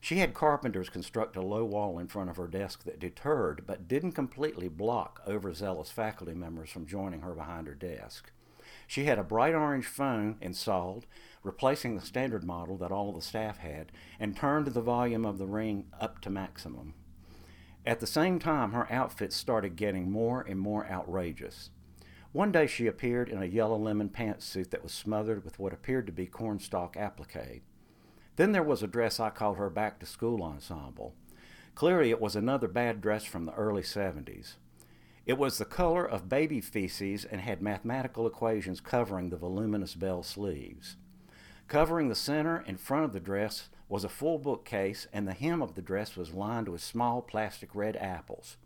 She 0.00 0.18
had 0.18 0.32
carpenters 0.32 0.88
construct 0.88 1.36
a 1.36 1.42
low 1.42 1.64
wall 1.64 1.98
in 1.98 2.08
front 2.08 2.30
of 2.30 2.36
her 2.36 2.48
desk 2.48 2.84
that 2.84 2.98
deterred 2.98 3.64
but 3.66 3.86
didn't 3.86 4.12
completely 4.12 4.68
block 4.68 5.20
overzealous 5.28 5.90
faculty 5.90 6.34
members 6.34 6.70
from 6.70 6.86
joining 6.86 7.20
her 7.20 7.34
behind 7.34 7.66
her 7.66 7.74
desk. 7.74 8.32
She 8.86 9.04
had 9.04 9.18
a 9.18 9.24
bright 9.24 9.54
orange 9.54 9.86
phone 9.86 10.38
installed 10.40 11.06
replacing 11.42 11.96
the 11.96 12.04
standard 12.04 12.44
model 12.44 12.76
that 12.78 12.92
all 12.92 13.10
of 13.10 13.16
the 13.16 13.22
staff 13.22 13.58
had, 13.58 13.90
and 14.18 14.36
turned 14.36 14.68
the 14.68 14.80
volume 14.80 15.24
of 15.24 15.38
the 15.38 15.46
ring 15.46 15.86
up 16.00 16.20
to 16.20 16.30
maximum. 16.30 16.94
At 17.84 18.00
the 18.00 18.06
same 18.06 18.38
time, 18.38 18.72
her 18.72 18.90
outfits 18.92 19.34
started 19.34 19.76
getting 19.76 20.10
more 20.10 20.42
and 20.42 20.58
more 20.58 20.86
outrageous. 20.86 21.70
One 22.32 22.50
day 22.50 22.66
she 22.66 22.86
appeared 22.86 23.28
in 23.28 23.42
a 23.42 23.46
yellow 23.46 23.76
lemon 23.76 24.08
pantsuit 24.08 24.70
that 24.70 24.82
was 24.82 24.92
smothered 24.92 25.44
with 25.44 25.58
what 25.58 25.74
appeared 25.74 26.06
to 26.06 26.12
be 26.12 26.26
cornstalk 26.26 26.96
applique. 26.96 27.62
Then 28.36 28.52
there 28.52 28.62
was 28.62 28.82
a 28.82 28.86
dress 28.86 29.20
I 29.20 29.28
called 29.28 29.58
her 29.58 29.68
back 29.68 29.98
to 30.00 30.06
school 30.06 30.42
ensemble. 30.42 31.14
Clearly, 31.74 32.08
it 32.08 32.22
was 32.22 32.34
another 32.34 32.68
bad 32.68 33.02
dress 33.02 33.24
from 33.24 33.44
the 33.44 33.52
early 33.52 33.82
70s. 33.82 34.54
It 35.26 35.36
was 35.36 35.58
the 35.58 35.66
color 35.66 36.06
of 36.06 36.30
baby 36.30 36.62
feces 36.62 37.26
and 37.26 37.42
had 37.42 37.60
mathematical 37.60 38.26
equations 38.26 38.80
covering 38.80 39.28
the 39.28 39.36
voluminous 39.36 39.94
bell 39.94 40.22
sleeves. 40.22 40.96
Covering 41.68 42.08
the 42.08 42.14
center 42.14 42.64
and 42.66 42.80
front 42.80 43.04
of 43.04 43.12
the 43.12 43.20
dress 43.20 43.68
was 43.90 44.04
a 44.04 44.08
full 44.08 44.38
bookcase, 44.38 45.06
and 45.12 45.28
the 45.28 45.34
hem 45.34 45.60
of 45.60 45.74
the 45.74 45.82
dress 45.82 46.16
was 46.16 46.32
lined 46.32 46.68
with 46.68 46.82
small 46.82 47.20
plastic 47.20 47.74
red 47.74 47.94
apples. 47.96 48.56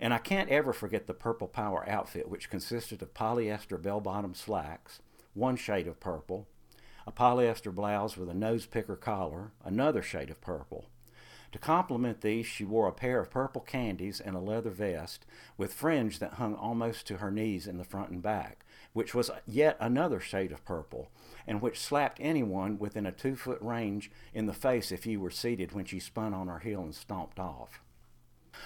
And 0.00 0.14
I 0.14 0.18
can't 0.18 0.48
ever 0.48 0.72
forget 0.72 1.06
the 1.06 1.12
purple 1.12 1.46
power 1.46 1.86
outfit, 1.86 2.28
which 2.28 2.48
consisted 2.48 3.02
of 3.02 3.12
polyester 3.12 3.80
bell 3.80 4.00
bottom 4.00 4.34
slacks, 4.34 5.00
one 5.34 5.56
shade 5.56 5.86
of 5.86 6.00
purple, 6.00 6.48
a 7.06 7.12
polyester 7.12 7.74
blouse 7.74 8.16
with 8.16 8.30
a 8.30 8.34
nose 8.34 8.64
picker 8.64 8.96
collar, 8.96 9.52
another 9.62 10.00
shade 10.00 10.30
of 10.30 10.40
purple. 10.40 10.86
To 11.52 11.58
complement 11.58 12.20
these, 12.20 12.46
she 12.46 12.64
wore 12.64 12.88
a 12.88 12.92
pair 12.92 13.20
of 13.20 13.30
purple 13.30 13.60
Candie's 13.60 14.20
and 14.20 14.36
a 14.36 14.40
leather 14.40 14.70
vest 14.70 15.26
with 15.58 15.74
fringe 15.74 16.18
that 16.20 16.34
hung 16.34 16.54
almost 16.54 17.06
to 17.08 17.18
her 17.18 17.30
knees 17.30 17.66
in 17.66 17.76
the 17.76 17.84
front 17.84 18.10
and 18.10 18.22
back, 18.22 18.64
which 18.92 19.14
was 19.14 19.30
yet 19.46 19.76
another 19.80 20.20
shade 20.20 20.52
of 20.52 20.64
purple, 20.64 21.10
and 21.46 21.60
which 21.60 21.80
slapped 21.80 22.18
anyone 22.20 22.78
within 22.78 23.04
a 23.04 23.12
two 23.12 23.36
foot 23.36 23.60
range 23.60 24.10
in 24.32 24.46
the 24.46 24.54
face 24.54 24.92
if 24.92 25.04
you 25.04 25.20
were 25.20 25.30
seated 25.30 25.72
when 25.72 25.84
she 25.84 25.98
spun 25.98 26.32
on 26.32 26.46
her 26.46 26.60
heel 26.60 26.82
and 26.82 26.94
stomped 26.94 27.40
off. 27.40 27.82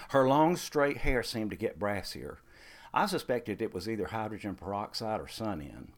Her 0.09 0.27
long, 0.27 0.55
straight 0.55 0.97
hair 0.97 1.23
seemed 1.23 1.51
to 1.51 1.57
get 1.57 1.79
brassier. 1.79 2.37
I 2.93 3.05
suspected 3.05 3.61
it 3.61 3.73
was 3.73 3.89
either 3.89 4.07
hydrogen 4.07 4.55
peroxide 4.55 5.19
or 5.19 5.27
Sun-In. 5.27 5.91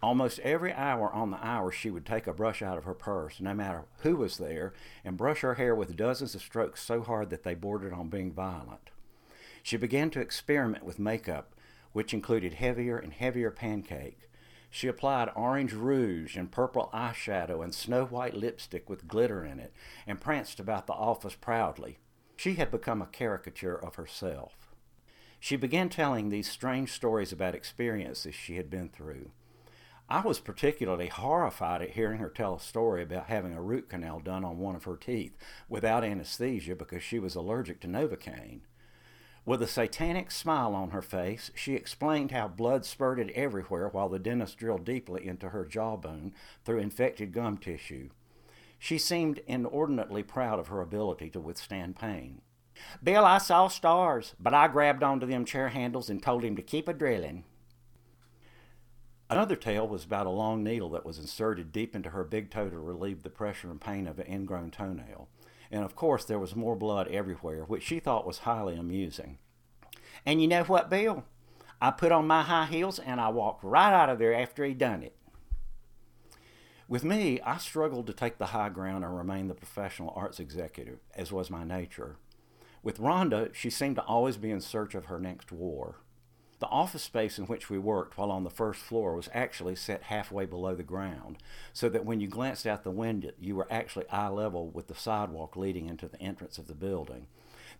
Almost 0.00 0.38
every 0.40 0.72
hour 0.72 1.12
on 1.12 1.32
the 1.32 1.44
hour, 1.44 1.72
she 1.72 1.90
would 1.90 2.06
take 2.06 2.28
a 2.28 2.32
brush 2.32 2.62
out 2.62 2.78
of 2.78 2.84
her 2.84 2.94
purse, 2.94 3.40
no 3.40 3.52
matter 3.52 3.86
who 4.02 4.14
was 4.14 4.38
there, 4.38 4.72
and 5.04 5.16
brush 5.16 5.40
her 5.40 5.54
hair 5.54 5.74
with 5.74 5.96
dozens 5.96 6.36
of 6.36 6.42
strokes 6.42 6.82
so 6.82 7.02
hard 7.02 7.30
that 7.30 7.42
they 7.42 7.54
bordered 7.54 7.92
on 7.92 8.08
being 8.08 8.30
violent. 8.30 8.90
She 9.64 9.76
began 9.76 10.10
to 10.10 10.20
experiment 10.20 10.84
with 10.84 11.00
makeup, 11.00 11.52
which 11.92 12.14
included 12.14 12.54
heavier 12.54 12.96
and 12.96 13.12
heavier 13.12 13.50
pancake. 13.50 14.30
She 14.70 14.86
applied 14.86 15.30
orange 15.34 15.72
rouge 15.72 16.36
and 16.36 16.52
purple 16.52 16.90
eyeshadow 16.94 17.64
and 17.64 17.74
snow 17.74 18.04
white 18.04 18.34
lipstick 18.34 18.88
with 18.88 19.08
glitter 19.08 19.44
in 19.44 19.58
it, 19.58 19.72
and 20.06 20.20
pranced 20.20 20.60
about 20.60 20.86
the 20.86 20.92
office 20.92 21.34
proudly. 21.34 21.98
She 22.38 22.54
had 22.54 22.70
become 22.70 23.02
a 23.02 23.06
caricature 23.06 23.74
of 23.74 23.96
herself. 23.96 24.68
She 25.40 25.56
began 25.56 25.88
telling 25.88 26.28
these 26.28 26.48
strange 26.48 26.92
stories 26.92 27.32
about 27.32 27.56
experiences 27.56 28.32
she 28.32 28.54
had 28.54 28.70
been 28.70 28.90
through. 28.90 29.32
I 30.08 30.20
was 30.20 30.38
particularly 30.38 31.08
horrified 31.08 31.82
at 31.82 31.90
hearing 31.90 32.20
her 32.20 32.28
tell 32.28 32.54
a 32.54 32.60
story 32.60 33.02
about 33.02 33.26
having 33.26 33.54
a 33.54 33.60
root 33.60 33.88
canal 33.88 34.20
done 34.20 34.44
on 34.44 34.58
one 34.58 34.76
of 34.76 34.84
her 34.84 34.96
teeth 34.96 35.36
without 35.68 36.04
anesthesia 36.04 36.76
because 36.76 37.02
she 37.02 37.18
was 37.18 37.34
allergic 37.34 37.80
to 37.80 37.88
Novocaine. 37.88 38.60
With 39.44 39.60
a 39.60 39.66
satanic 39.66 40.30
smile 40.30 40.76
on 40.76 40.90
her 40.90 41.02
face, 41.02 41.50
she 41.56 41.74
explained 41.74 42.30
how 42.30 42.46
blood 42.46 42.84
spurted 42.84 43.32
everywhere 43.32 43.88
while 43.88 44.08
the 44.08 44.20
dentist 44.20 44.58
drilled 44.58 44.84
deeply 44.84 45.26
into 45.26 45.48
her 45.48 45.64
jawbone 45.64 46.34
through 46.64 46.78
infected 46.78 47.32
gum 47.32 47.58
tissue. 47.58 48.10
She 48.78 48.98
seemed 48.98 49.40
inordinately 49.46 50.22
proud 50.22 50.58
of 50.58 50.68
her 50.68 50.80
ability 50.80 51.30
to 51.30 51.40
withstand 51.40 51.96
pain. 51.96 52.42
Bill, 53.02 53.24
I 53.24 53.38
saw 53.38 53.68
stars, 53.68 54.34
but 54.38 54.54
I 54.54 54.68
grabbed 54.68 55.02
onto 55.02 55.26
them 55.26 55.44
chair 55.44 55.68
handles 55.68 56.08
and 56.08 56.22
told 56.22 56.44
him 56.44 56.54
to 56.56 56.62
keep 56.62 56.86
a 56.88 56.94
drilling. 56.94 57.44
Another 59.30 59.56
tale 59.56 59.86
was 59.86 60.04
about 60.04 60.26
a 60.26 60.30
long 60.30 60.64
needle 60.64 60.88
that 60.90 61.04
was 61.04 61.18
inserted 61.18 61.70
deep 61.70 61.94
into 61.94 62.10
her 62.10 62.24
big 62.24 62.50
toe 62.50 62.70
to 62.70 62.78
relieve 62.78 63.22
the 63.22 63.30
pressure 63.30 63.70
and 63.70 63.80
pain 63.80 64.06
of 64.06 64.18
an 64.18 64.26
ingrown 64.26 64.70
toenail. 64.70 65.28
And 65.70 65.84
of 65.84 65.94
course, 65.94 66.24
there 66.24 66.38
was 66.38 66.56
more 66.56 66.76
blood 66.76 67.08
everywhere, 67.08 67.64
which 67.64 67.82
she 67.82 68.00
thought 68.00 68.26
was 68.26 68.38
highly 68.38 68.76
amusing. 68.76 69.38
And 70.24 70.40
you 70.40 70.48
know 70.48 70.64
what, 70.64 70.88
Bill? 70.88 71.24
I 71.80 71.90
put 71.90 72.10
on 72.10 72.26
my 72.26 72.42
high 72.42 72.66
heels 72.66 72.98
and 72.98 73.20
I 73.20 73.28
walked 73.28 73.62
right 73.62 73.92
out 73.92 74.08
of 74.08 74.18
there 74.18 74.34
after 74.34 74.64
he 74.64 74.72
done 74.72 75.02
it. 75.02 75.14
With 76.88 77.04
me, 77.04 77.38
I 77.42 77.58
struggled 77.58 78.06
to 78.06 78.14
take 78.14 78.38
the 78.38 78.46
high 78.46 78.70
ground 78.70 79.04
and 79.04 79.14
remain 79.14 79.48
the 79.48 79.54
professional 79.54 80.14
arts 80.16 80.40
executive, 80.40 81.00
as 81.14 81.30
was 81.30 81.50
my 81.50 81.62
nature. 81.62 82.16
With 82.82 82.98
Rhonda, 82.98 83.54
she 83.54 83.68
seemed 83.68 83.96
to 83.96 84.04
always 84.04 84.38
be 84.38 84.50
in 84.50 84.62
search 84.62 84.94
of 84.94 85.04
her 85.04 85.20
next 85.20 85.52
war. 85.52 85.96
The 86.60 86.66
office 86.68 87.02
space 87.02 87.38
in 87.38 87.44
which 87.44 87.68
we 87.68 87.78
worked 87.78 88.16
while 88.16 88.32
on 88.32 88.42
the 88.42 88.50
first 88.50 88.80
floor 88.80 89.14
was 89.14 89.28
actually 89.34 89.76
set 89.76 90.04
halfway 90.04 90.46
below 90.46 90.74
the 90.74 90.82
ground, 90.82 91.36
so 91.74 91.90
that 91.90 92.06
when 92.06 92.20
you 92.20 92.26
glanced 92.26 92.66
out 92.66 92.84
the 92.84 92.90
window, 92.90 93.32
you 93.38 93.54
were 93.54 93.70
actually 93.70 94.08
eye 94.08 94.28
level 94.28 94.70
with 94.70 94.86
the 94.86 94.94
sidewalk 94.94 95.56
leading 95.56 95.86
into 95.86 96.08
the 96.08 96.20
entrance 96.22 96.56
of 96.56 96.68
the 96.68 96.74
building. 96.74 97.26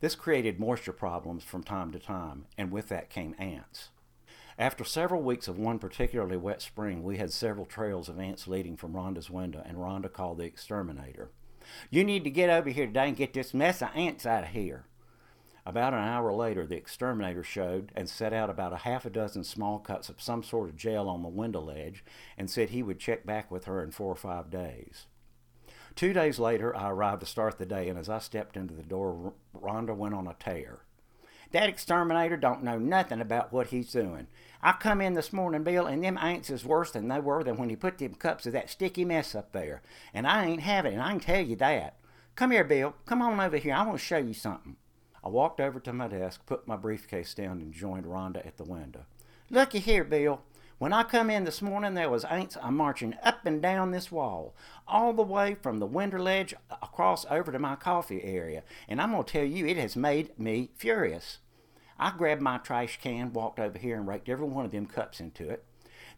This 0.00 0.15
created 0.15 0.61
moisture 0.61 0.93
problems 0.93 1.45
from 1.45 1.62
time 1.62 1.93
to 1.93 1.99
time, 1.99 2.45
and 2.59 2.71
with 2.71 2.88
that 2.88 3.09
came 3.09 3.35
ants. 3.38 3.88
After 4.59 4.83
several 4.83 5.23
weeks 5.23 5.47
of 5.47 5.57
one 5.57 5.79
particularly 5.79 6.37
wet 6.37 6.61
spring, 6.61 7.05
we 7.05 7.19
had 7.19 7.33
several 7.33 7.65
trails 7.65 8.09
of 8.09 8.19
ants 8.19 8.49
leading 8.49 8.77
from 8.77 8.93
Rhonda's 8.93 9.31
window, 9.31 9.62
and 9.65 9.79
Rhonda 9.79 10.12
called 10.12 10.38
the 10.38 10.45
exterminator. 10.45 11.31
You 11.91 12.03
need 12.03 12.25
to 12.25 12.31
get 12.31 12.50
over 12.50 12.69
here 12.69 12.87
today 12.87 13.07
and 13.07 13.17
get 13.17 13.33
this 13.33 13.55
mess 13.55 13.83
of 13.83 13.91
ants 13.95 14.27
out 14.27 14.43
of 14.43 14.50
here. 14.50 14.87
About 15.65 15.93
an 15.93 16.00
hour 16.00 16.33
later, 16.33 16.67
the 16.67 16.77
exterminator 16.77 17.45
showed 17.45 17.93
and 17.95 18.09
set 18.09 18.33
out 18.33 18.50
about 18.50 18.73
a 18.73 18.79
half 18.79 19.05
a 19.05 19.11
dozen 19.11 19.45
small 19.45 19.79
cuts 19.79 20.09
of 20.09 20.21
some 20.21 20.43
sort 20.43 20.71
of 20.71 20.77
gel 20.77 21.09
on 21.09 21.23
the 21.23 21.29
window 21.29 21.61
ledge 21.61 22.03
and 22.37 22.50
said 22.50 22.71
he 22.71 22.83
would 22.83 22.99
check 22.99 23.25
back 23.25 23.53
with 23.53 23.67
her 23.67 23.81
in 23.81 23.93
four 23.93 24.11
or 24.11 24.17
five 24.17 24.50
days. 24.50 25.07
Two 25.95 26.12
days 26.12 26.41
later, 26.41 26.75
I 26.75 26.91
arrived 26.91 27.21
to 27.21 27.27
start 27.27 27.59
the 27.59 27.67
day, 27.67 27.88
and 27.88 27.99
as 27.99 28.09
I 28.09 28.19
stepped 28.19 28.57
into 28.57 28.75
the 28.75 28.83
door, 28.83 29.35
Rhonda 29.55 29.95
went 29.95 30.15
on 30.15 30.27
a 30.27 30.35
tear. 30.35 30.81
That 31.52 31.69
exterminator 31.69 32.37
don't 32.37 32.62
know 32.62 32.78
nothing 32.78 33.21
about 33.21 33.52
what 33.52 33.69
he's 33.69 33.93
doing. 33.93 34.26
I 34.62 34.73
come 34.73 35.00
in 35.00 35.14
this 35.14 35.33
morning, 35.33 35.62
Bill, 35.62 35.87
and 35.87 36.05
them 36.05 36.19
ants 36.19 36.50
is 36.50 36.64
worse 36.64 36.90
than 36.90 37.09
they 37.09 37.21
were 37.21 37.43
than 37.43 37.57
when 37.57 37.71
he 37.71 37.76
put 37.76 37.99
them 37.99 38.14
cups 38.14 38.47
of 38.47 38.52
that 38.52 38.69
sticky 38.71 39.05
mess 39.05 39.35
up 39.35 39.52
there. 39.52 39.83
And 40.12 40.26
I 40.26 40.45
ain't 40.45 40.62
having 40.62 40.95
it, 40.95 41.00
I 41.00 41.11
can 41.11 41.21
tell 41.21 41.40
you 41.40 41.57
that. 41.57 41.97
Come 42.35 42.50
here, 42.50 42.64
Bill. 42.64 42.95
Come 43.07 43.23
on 43.23 43.40
over 43.40 43.57
here. 43.57 43.75
I 43.75 43.83
want 43.83 43.99
to 43.99 44.05
show 44.05 44.19
you 44.19 44.35
something. 44.35 44.76
I 45.25 45.28
walked 45.28 45.61
over 45.61 45.81
to 45.81 45.93
my 45.93 46.09
desk, 46.09 46.47
put 46.47 46.69
my 46.69 46.76
briefcase 46.76 47.35
down, 47.35 47.61
and 47.61 47.73
joined 47.73 48.05
Rhonda 48.05 48.47
at 48.47 48.57
the 48.57 48.64
window. 48.64 49.07
Looky 49.50 49.81
here, 49.81 50.05
Bill. 50.05 50.43
When 50.79 50.93
I 50.93 51.03
come 51.03 51.29
in 51.29 51.43
this 51.43 51.61
morning, 51.61 51.95
there 51.95 52.09
was 52.09 52.25
ants 52.25 52.57
a 52.63 52.71
marching 52.71 53.17
up 53.25 53.45
and 53.45 53.61
down 53.61 53.91
this 53.91 54.13
wall, 54.13 54.55
all 54.87 55.13
the 55.13 55.25
way 55.25 55.57
from 55.61 55.81
the 55.81 55.87
window 55.87 56.19
ledge 56.19 56.55
across 56.71 57.27
over 57.29 57.51
to 57.51 57.59
my 57.59 57.75
coffee 57.75 58.23
area, 58.23 58.63
and 58.87 59.03
I'm 59.03 59.11
going 59.11 59.25
to 59.25 59.33
tell 59.33 59.45
you, 59.45 59.67
it 59.67 59.77
has 59.77 59.97
made 59.97 60.39
me 60.39 60.71
furious. 60.77 61.39
I 61.99 62.13
grabbed 62.17 62.43
my 62.43 62.59
trash 62.59 63.01
can, 63.03 63.33
walked 63.33 63.59
over 63.59 63.77
here, 63.77 63.97
and 63.97 64.07
raked 64.07 64.29
every 64.29 64.47
one 64.47 64.65
of 64.65 64.71
them 64.71 64.87
cups 64.87 65.19
into 65.19 65.51
it. 65.51 65.65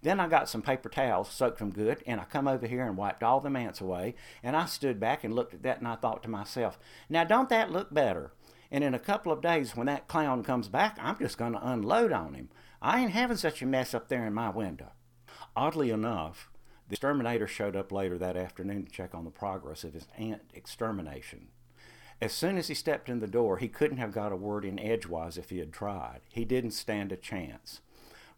Then 0.02 0.20
I 0.20 0.28
got 0.28 0.46
some 0.46 0.60
paper 0.60 0.90
towels, 0.90 1.30
soaked 1.30 1.58
them 1.58 1.70
good, 1.70 2.02
and 2.06 2.20
I 2.20 2.24
come 2.24 2.46
over 2.46 2.66
here 2.66 2.84
and 2.86 2.98
wiped 2.98 3.22
all 3.22 3.40
them 3.40 3.56
ants 3.56 3.80
away. 3.80 4.14
And 4.42 4.54
I 4.54 4.66
stood 4.66 5.00
back 5.00 5.24
and 5.24 5.34
looked 5.34 5.54
at 5.54 5.62
that, 5.62 5.78
and 5.78 5.88
I 5.88 5.96
thought 5.96 6.22
to 6.24 6.28
myself, 6.28 6.78
now 7.08 7.24
don't 7.24 7.48
that 7.48 7.72
look 7.72 7.94
better? 7.94 8.32
And 8.70 8.84
in 8.84 8.92
a 8.92 8.98
couple 8.98 9.32
of 9.32 9.40
days, 9.40 9.74
when 9.74 9.86
that 9.86 10.06
clown 10.06 10.44
comes 10.44 10.68
back, 10.68 10.98
I'm 11.00 11.18
just 11.18 11.38
going 11.38 11.52
to 11.54 11.66
unload 11.66 12.12
on 12.12 12.34
him. 12.34 12.50
I 12.82 13.00
ain't 13.00 13.10
having 13.10 13.36
such 13.36 13.60
a 13.60 13.66
mess 13.66 13.94
up 13.94 14.08
there 14.08 14.26
in 14.26 14.32
my 14.32 14.48
window. 14.48 14.92
Oddly 15.54 15.90
enough, 15.90 16.50
the 16.88 16.94
exterminator 16.94 17.46
showed 17.46 17.76
up 17.76 17.92
later 17.92 18.16
that 18.18 18.36
afternoon 18.36 18.84
to 18.84 18.90
check 18.90 19.14
on 19.14 19.24
the 19.24 19.30
progress 19.30 19.84
of 19.84 19.94
his 19.94 20.06
ant 20.16 20.42
extermination. 20.54 21.48
As 22.20 22.32
soon 22.32 22.58
as 22.58 22.68
he 22.68 22.74
stepped 22.74 23.08
in 23.08 23.20
the 23.20 23.26
door, 23.26 23.58
he 23.58 23.68
couldn't 23.68 23.98
have 23.98 24.12
got 24.12 24.32
a 24.32 24.36
word 24.36 24.64
in 24.64 24.78
edgewise 24.78 25.38
if 25.38 25.50
he 25.50 25.58
had 25.58 25.72
tried. 25.72 26.20
He 26.28 26.44
didn't 26.44 26.72
stand 26.72 27.12
a 27.12 27.16
chance. 27.16 27.80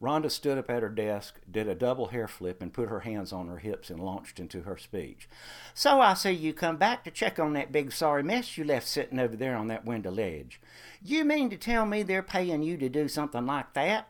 Rhonda 0.02 0.30
stood 0.30 0.58
up 0.58 0.68
at 0.68 0.82
her 0.82 0.88
desk, 0.88 1.40
did 1.48 1.68
a 1.68 1.76
double 1.76 2.08
hair 2.08 2.26
flip, 2.26 2.60
and 2.60 2.72
put 2.72 2.88
her 2.88 3.00
hands 3.00 3.32
on 3.32 3.46
her 3.46 3.58
hips 3.58 3.88
and 3.88 4.00
launched 4.00 4.40
into 4.40 4.62
her 4.62 4.76
speech. 4.76 5.28
So 5.74 6.00
I 6.00 6.14
see 6.14 6.32
you 6.32 6.52
come 6.52 6.76
back 6.76 7.04
to 7.04 7.10
check 7.12 7.38
on 7.38 7.52
that 7.52 7.70
big 7.70 7.92
sorry 7.92 8.24
mess 8.24 8.58
you 8.58 8.64
left 8.64 8.88
sitting 8.88 9.20
over 9.20 9.36
there 9.36 9.56
on 9.56 9.68
that 9.68 9.84
window 9.84 10.10
ledge. 10.10 10.60
You 11.00 11.24
mean 11.24 11.50
to 11.50 11.56
tell 11.56 11.86
me 11.86 12.02
they're 12.02 12.22
paying 12.22 12.64
you 12.64 12.76
to 12.78 12.88
do 12.88 13.06
something 13.06 13.46
like 13.46 13.74
that? 13.74 14.08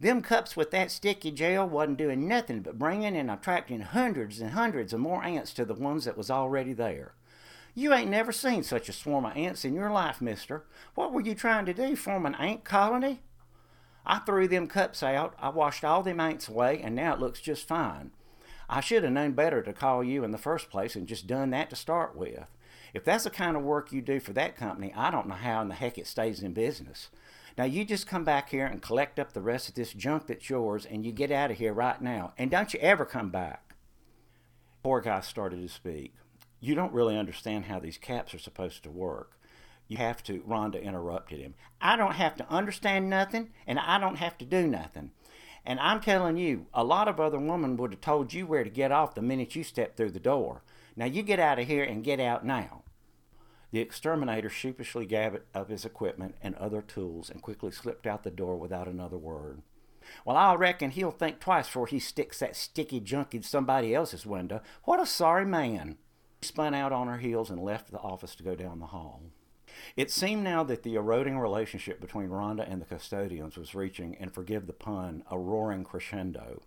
Them 0.00 0.22
cups 0.22 0.56
with 0.56 0.70
that 0.70 0.92
sticky 0.92 1.32
gel 1.32 1.68
wasn't 1.68 1.98
doing 1.98 2.28
nothing 2.28 2.60
but 2.60 2.78
bringing 2.78 3.16
and 3.16 3.30
attracting 3.30 3.80
hundreds 3.80 4.40
and 4.40 4.50
hundreds 4.50 4.92
of 4.92 5.00
more 5.00 5.24
ants 5.24 5.52
to 5.54 5.64
the 5.64 5.74
ones 5.74 6.04
that 6.04 6.16
was 6.16 6.30
already 6.30 6.72
there. 6.72 7.14
You 7.74 7.92
ain't 7.92 8.10
never 8.10 8.32
seen 8.32 8.62
such 8.62 8.88
a 8.88 8.92
swarm 8.92 9.24
of 9.24 9.36
ants 9.36 9.64
in 9.64 9.74
your 9.74 9.90
life, 9.90 10.20
mister. 10.20 10.64
What 10.94 11.12
were 11.12 11.20
you 11.20 11.34
trying 11.34 11.66
to 11.66 11.74
do, 11.74 11.96
form 11.96 12.26
an 12.26 12.36
ant 12.36 12.64
colony? 12.64 13.22
I 14.06 14.20
threw 14.20 14.48
them 14.48 14.68
cups 14.68 15.02
out, 15.02 15.34
I 15.38 15.48
washed 15.50 15.84
all 15.84 16.02
them 16.02 16.20
ants 16.20 16.48
away, 16.48 16.80
and 16.82 16.94
now 16.94 17.14
it 17.14 17.20
looks 17.20 17.40
just 17.40 17.68
fine. 17.68 18.12
I 18.68 18.80
should 18.80 19.02
have 19.02 19.12
known 19.12 19.32
better 19.32 19.62
to 19.62 19.72
call 19.72 20.04
you 20.04 20.24
in 20.24 20.30
the 20.30 20.38
first 20.38 20.70
place 20.70 20.94
and 20.94 21.06
just 21.06 21.26
done 21.26 21.50
that 21.50 21.70
to 21.70 21.76
start 21.76 22.16
with. 22.16 22.44
If 22.94 23.04
that's 23.04 23.24
the 23.24 23.30
kind 23.30 23.56
of 23.56 23.62
work 23.62 23.92
you 23.92 24.00
do 24.00 24.20
for 24.20 24.32
that 24.32 24.56
company, 24.56 24.92
I 24.96 25.10
don't 25.10 25.28
know 25.28 25.34
how 25.34 25.60
in 25.60 25.68
the 25.68 25.74
heck 25.74 25.98
it 25.98 26.06
stays 26.06 26.42
in 26.42 26.52
business. 26.52 27.10
Now 27.58 27.64
you 27.64 27.84
just 27.84 28.06
come 28.06 28.24
back 28.24 28.48
here 28.48 28.64
and 28.64 28.80
collect 28.80 29.18
up 29.18 29.32
the 29.32 29.42
rest 29.42 29.68
of 29.68 29.74
this 29.74 29.92
junk 29.92 30.28
that's 30.28 30.48
yours 30.48 30.86
and 30.86 31.04
you 31.04 31.12
get 31.12 31.30
out 31.30 31.50
of 31.50 31.58
here 31.58 31.74
right 31.74 32.00
now. 32.00 32.32
And 32.38 32.50
don't 32.50 32.72
you 32.72 32.80
ever 32.80 33.04
come 33.04 33.30
back. 33.30 33.74
Poor 34.82 35.00
guy 35.02 35.20
started 35.20 35.60
to 35.60 35.68
speak. 35.68 36.14
You 36.60 36.74
don't 36.74 36.94
really 36.94 37.18
understand 37.18 37.66
how 37.66 37.80
these 37.80 37.98
caps 37.98 38.32
are 38.32 38.38
supposed 38.38 38.84
to 38.84 38.90
work 38.90 39.38
you 39.88 39.96
have 39.96 40.22
to, 40.24 40.40
Rhonda 40.40 40.80
interrupted 40.80 41.40
him. 41.40 41.54
I 41.80 41.96
don't 41.96 42.14
have 42.14 42.36
to 42.36 42.50
understand 42.50 43.08
nothing, 43.08 43.48
and 43.66 43.78
I 43.78 43.98
don't 43.98 44.16
have 44.16 44.36
to 44.38 44.44
do 44.44 44.66
nothing. 44.66 45.10
And 45.64 45.80
I'm 45.80 46.00
telling 46.00 46.36
you, 46.36 46.66
a 46.72 46.84
lot 46.84 47.08
of 47.08 47.18
other 47.18 47.38
women 47.38 47.76
would 47.78 47.92
have 47.92 48.00
told 48.02 48.32
you 48.32 48.46
where 48.46 48.64
to 48.64 48.70
get 48.70 48.92
off 48.92 49.14
the 49.14 49.22
minute 49.22 49.56
you 49.56 49.64
stepped 49.64 49.96
through 49.96 50.10
the 50.10 50.20
door. 50.20 50.62
Now 50.94 51.06
you 51.06 51.22
get 51.22 51.40
out 51.40 51.58
of 51.58 51.66
here 51.66 51.84
and 51.84 52.04
get 52.04 52.20
out 52.20 52.44
now. 52.44 52.82
The 53.70 53.80
exterminator 53.80 54.48
sheepishly 54.48 55.04
gathered 55.04 55.42
up 55.54 55.68
his 55.68 55.84
equipment 55.84 56.36
and 56.42 56.54
other 56.54 56.80
tools 56.80 57.28
and 57.28 57.42
quickly 57.42 57.70
slipped 57.70 58.06
out 58.06 58.22
the 58.22 58.30
door 58.30 58.56
without 58.56 58.88
another 58.88 59.18
word. 59.18 59.62
Well, 60.24 60.36
I 60.36 60.54
reckon 60.54 60.90
he'll 60.90 61.10
think 61.10 61.38
twice 61.38 61.66
before 61.66 61.86
he 61.86 61.98
sticks 61.98 62.38
that 62.38 62.56
sticky 62.56 63.00
junk 63.00 63.34
in 63.34 63.42
somebody 63.42 63.94
else's 63.94 64.24
window. 64.24 64.62
What 64.84 65.00
a 65.00 65.06
sorry 65.06 65.44
man. 65.44 65.98
She 66.40 66.48
spun 66.48 66.72
out 66.72 66.92
on 66.92 67.08
her 67.08 67.18
heels 67.18 67.50
and 67.50 67.62
left 67.62 67.90
the 67.90 67.98
office 67.98 68.34
to 68.36 68.42
go 68.42 68.54
down 68.54 68.78
the 68.78 68.86
hall. 68.86 69.22
It 69.96 70.10
seemed 70.10 70.44
now 70.44 70.64
that 70.64 70.82
the 70.82 70.94
eroding 70.94 71.38
relationship 71.38 72.00
between 72.00 72.30
Rhonda 72.30 72.70
and 72.70 72.80
the 72.80 72.86
custodians 72.86 73.56
was 73.56 73.74
reaching, 73.74 74.16
and 74.18 74.32
forgive 74.32 74.66
the 74.66 74.72
pun, 74.72 75.24
a 75.30 75.38
roaring 75.38 75.84
crescendo. 75.84 76.62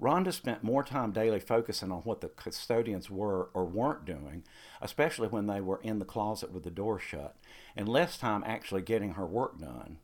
Rhonda 0.00 0.32
spent 0.32 0.64
more 0.64 0.82
time 0.82 1.12
daily 1.12 1.40
focusing 1.40 1.92
on 1.92 2.00
what 2.00 2.22
the 2.22 2.28
custodians 2.28 3.10
were 3.10 3.50
or 3.52 3.66
weren't 3.66 4.06
doing, 4.06 4.44
especially 4.80 5.28
when 5.28 5.46
they 5.46 5.60
were 5.60 5.80
in 5.82 5.98
the 5.98 6.04
closet 6.04 6.52
with 6.52 6.62
the 6.62 6.70
door 6.70 6.98
shut, 6.98 7.36
and 7.76 7.88
less 7.88 8.16
time 8.16 8.42
actually 8.46 8.82
getting 8.82 9.12
her 9.12 9.26
work 9.26 9.58
done. 9.58 9.98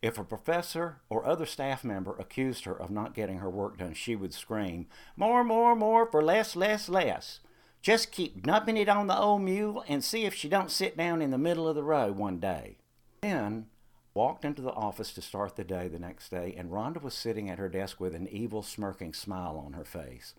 If 0.00 0.18
a 0.18 0.24
professor 0.24 1.00
or 1.08 1.26
other 1.26 1.46
staff 1.46 1.84
member 1.84 2.16
accused 2.18 2.64
her 2.64 2.78
of 2.78 2.90
not 2.90 3.14
getting 3.14 3.38
her 3.38 3.50
work 3.50 3.78
done, 3.78 3.94
she 3.94 4.16
would 4.16 4.34
scream, 4.34 4.86
More, 5.16 5.44
more, 5.44 5.76
more 5.76 6.10
for 6.10 6.22
less, 6.22 6.56
less, 6.56 6.88
less. 6.88 7.40
Just 7.82 8.12
keep 8.12 8.46
nubbing 8.46 8.78
it 8.78 8.88
on 8.88 9.08
the 9.08 9.18
old 9.18 9.42
mule 9.42 9.84
and 9.88 10.02
see 10.02 10.24
if 10.24 10.34
she 10.34 10.48
don't 10.48 10.70
sit 10.70 10.96
down 10.96 11.20
in 11.20 11.30
the 11.30 11.38
middle 11.38 11.68
of 11.68 11.74
the 11.74 11.82
row 11.82 12.10
one 12.12 12.38
day. 12.38 12.78
Then 13.20 13.66
walked 14.14 14.44
into 14.44 14.62
the 14.62 14.72
office 14.72 15.12
to 15.12 15.20
start 15.20 15.56
the 15.56 15.64
day 15.64 15.88
the 15.88 15.98
next 15.98 16.30
day, 16.30 16.54
and 16.56 16.70
Rhonda 16.70 17.02
was 17.02 17.14
sitting 17.14 17.50
at 17.50 17.58
her 17.58 17.68
desk 17.68 18.00
with 18.00 18.14
an 18.14 18.28
evil, 18.28 18.62
smirking 18.62 19.12
smile 19.12 19.60
on 19.64 19.72
her 19.72 19.84
face. 19.84 20.34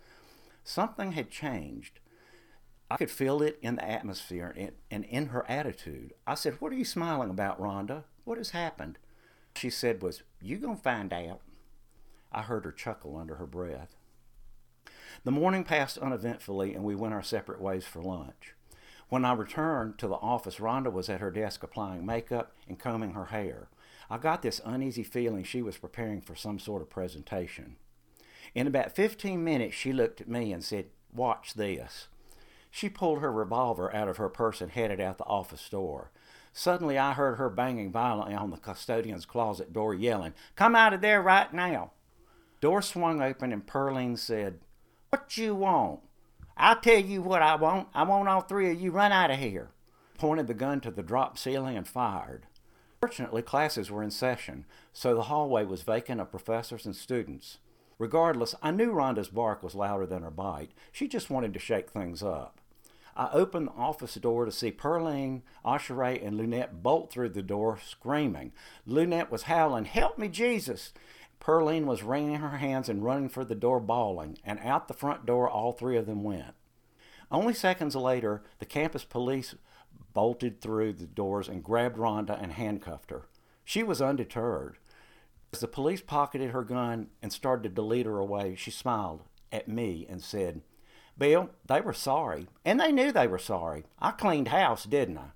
Something 0.63 1.11
had 1.11 1.29
changed. 1.29 1.99
I 2.89 2.97
could 2.97 3.11
feel 3.11 3.41
it 3.41 3.59
in 3.61 3.75
the 3.75 3.87
atmosphere 3.87 4.71
and 4.89 5.05
in 5.05 5.27
her 5.27 5.45
attitude. 5.49 6.13
I 6.25 6.35
said, 6.35 6.55
What 6.59 6.71
are 6.71 6.75
you 6.75 6.85
smiling 6.85 7.29
about, 7.29 7.59
Rhonda? 7.59 8.03
What 8.23 8.37
has 8.37 8.51
happened? 8.51 8.97
She 9.55 9.69
said 9.69 10.01
was, 10.01 10.23
You 10.41 10.57
gonna 10.57 10.77
find 10.77 11.11
out. 11.11 11.41
I 12.31 12.43
heard 12.43 12.65
her 12.65 12.71
chuckle 12.71 13.17
under 13.17 13.35
her 13.35 13.45
breath. 13.45 13.95
The 15.23 15.31
morning 15.31 15.63
passed 15.63 15.97
uneventfully, 15.97 16.73
and 16.73 16.83
we 16.83 16.95
went 16.95 17.13
our 17.13 17.23
separate 17.23 17.61
ways 17.61 17.85
for 17.85 18.01
lunch. 18.01 18.53
When 19.09 19.23
I 19.23 19.33
returned 19.33 19.97
to 19.99 20.07
the 20.07 20.15
office, 20.15 20.57
Rhonda 20.57 20.91
was 20.91 21.09
at 21.09 21.19
her 21.19 21.31
desk 21.31 21.61
applying 21.63 22.05
makeup 22.05 22.53
and 22.67 22.79
combing 22.79 23.13
her 23.13 23.25
hair. 23.25 23.67
I 24.09 24.17
got 24.17 24.41
this 24.41 24.61
uneasy 24.65 25.03
feeling 25.03 25.43
she 25.43 25.61
was 25.61 25.77
preparing 25.77 26.21
for 26.21 26.35
some 26.35 26.59
sort 26.59 26.81
of 26.81 26.89
presentation. 26.89 27.75
In 28.53 28.67
about 28.67 28.95
15 28.95 29.43
minutes, 29.43 29.75
she 29.75 29.93
looked 29.93 30.21
at 30.21 30.29
me 30.29 30.51
and 30.51 30.63
said, 30.63 30.85
Watch 31.13 31.53
this. 31.53 32.07
She 32.71 32.89
pulled 32.89 33.19
her 33.19 33.31
revolver 33.31 33.93
out 33.95 34.07
of 34.07 34.17
her 34.17 34.29
purse 34.29 34.59
and 34.59 34.71
headed 34.71 34.99
out 34.99 35.17
the 35.17 35.23
office 35.25 35.67
door. 35.69 36.11
Suddenly, 36.51 36.97
I 36.97 37.13
heard 37.13 37.37
her 37.37 37.49
banging 37.49 37.91
violently 37.91 38.33
on 38.33 38.49
the 38.49 38.57
custodian's 38.57 39.25
closet 39.25 39.73
door, 39.73 39.93
yelling, 39.93 40.33
Come 40.55 40.75
out 40.75 40.93
of 40.93 41.01
there 41.01 41.21
right 41.21 41.53
now. 41.53 41.91
Door 42.61 42.81
swung 42.83 43.21
open, 43.21 43.51
and 43.51 43.67
Pearline 43.67 44.17
said, 44.17 44.59
What 45.09 45.37
you 45.37 45.55
want? 45.55 45.99
I'll 46.57 46.79
tell 46.79 46.99
you 46.99 47.21
what 47.21 47.41
I 47.41 47.55
want. 47.55 47.89
I 47.93 48.03
want 48.03 48.29
all 48.29 48.41
three 48.41 48.71
of 48.71 48.79
you 48.79 48.91
run 48.91 49.11
out 49.11 49.31
of 49.31 49.39
here. 49.39 49.69
Pointed 50.17 50.47
the 50.47 50.53
gun 50.53 50.79
to 50.81 50.91
the 50.91 51.03
drop 51.03 51.37
ceiling 51.37 51.75
and 51.75 51.87
fired. 51.87 52.47
Fortunately, 53.01 53.41
classes 53.41 53.91
were 53.91 54.01
in 54.01 54.11
session, 54.11 54.65
so 54.93 55.13
the 55.13 55.23
hallway 55.23 55.65
was 55.65 55.83
vacant 55.83 56.21
of 56.21 56.31
professors 56.31 56.85
and 56.85 56.95
students. 56.95 57.57
Regardless, 57.99 58.55
I 58.61 58.71
knew 58.71 58.91
Rhonda's 58.91 59.27
bark 59.27 59.61
was 59.61 59.75
louder 59.75 60.05
than 60.05 60.23
her 60.23 60.31
bite. 60.31 60.71
She 60.91 61.07
just 61.07 61.29
wanted 61.29 61.53
to 61.53 61.59
shake 61.59 61.89
things 61.89 62.23
up. 62.23 62.59
I 63.17 63.29
opened 63.31 63.67
the 63.67 63.73
office 63.73 64.15
door 64.15 64.43
to 64.45 64.51
see 64.51 64.71
Pearline, 64.71 65.43
Asheray, 65.63 66.25
and 66.25 66.35
Lunette 66.35 66.81
bolt 66.83 67.11
through 67.11 67.29
the 67.29 67.41
door, 67.41 67.77
screaming. 67.85 68.51
Lunette 68.85 69.31
was 69.31 69.43
howling, 69.43 69.85
Help 69.85 70.17
me, 70.17 70.27
Jesus! 70.27 70.93
Pearline 71.39 71.85
was 71.85 72.01
wringing 72.01 72.37
her 72.37 72.57
hands 72.57 72.89
and 72.89 73.03
running 73.03 73.29
for 73.29 73.45
the 73.45 73.55
door, 73.55 73.79
bawling, 73.79 74.39
and 74.43 74.59
out 74.59 74.87
the 74.87 74.93
front 74.93 75.25
door 75.25 75.47
all 75.47 75.71
three 75.71 75.95
of 75.95 76.07
them 76.07 76.23
went. 76.23 76.54
Only 77.35 77.53
seconds 77.53 77.97
later, 77.97 78.43
the 78.59 78.65
campus 78.65 79.03
police 79.03 79.55
bolted 80.13 80.61
through 80.61 80.93
the 80.93 81.05
doors 81.05 81.49
and 81.49 81.61
grabbed 81.61 81.97
Rhonda 81.97 82.41
and 82.41 82.53
handcuffed 82.53 83.11
her. 83.11 83.27
She 83.65 83.83
was 83.83 84.01
undeterred. 84.01 84.77
As 85.51 85.59
the 85.59 85.67
police 85.67 85.99
pocketed 85.99 86.51
her 86.51 86.63
gun 86.63 87.09
and 87.21 87.33
started 87.33 87.75
to 87.75 87.81
lead 87.81 88.05
her 88.05 88.19
away, 88.19 88.55
she 88.55 88.71
smiled 88.71 89.23
at 89.51 89.67
me 89.67 90.07
and 90.09 90.23
said, 90.23 90.61
Bill, 91.17 91.49
they 91.65 91.81
were 91.81 91.91
sorry, 91.91 92.47
and 92.63 92.79
they 92.79 92.93
knew 92.93 93.11
they 93.11 93.27
were 93.27 93.37
sorry. 93.37 93.83
I 93.99 94.11
cleaned 94.11 94.47
house, 94.47 94.85
didn't 94.85 95.17
I? 95.17 95.31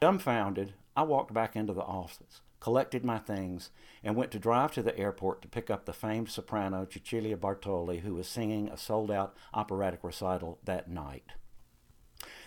Dumbfounded, 0.00 0.74
I 0.96 1.04
walked 1.04 1.32
back 1.32 1.54
into 1.54 1.72
the 1.72 1.82
office 1.82 2.40
collected 2.66 3.04
my 3.04 3.16
things, 3.16 3.70
and 4.02 4.16
went 4.16 4.32
to 4.32 4.40
drive 4.40 4.72
to 4.72 4.82
the 4.82 4.98
airport 4.98 5.40
to 5.40 5.46
pick 5.46 5.70
up 5.70 5.84
the 5.84 5.92
famed 5.92 6.28
soprano 6.28 6.84
Cecilia 6.84 7.36
Bartoli, 7.36 8.00
who 8.00 8.14
was 8.14 8.26
singing 8.26 8.68
a 8.68 8.76
sold 8.76 9.08
out 9.08 9.36
operatic 9.54 10.02
recital 10.02 10.58
that 10.64 10.90
night. 10.90 11.22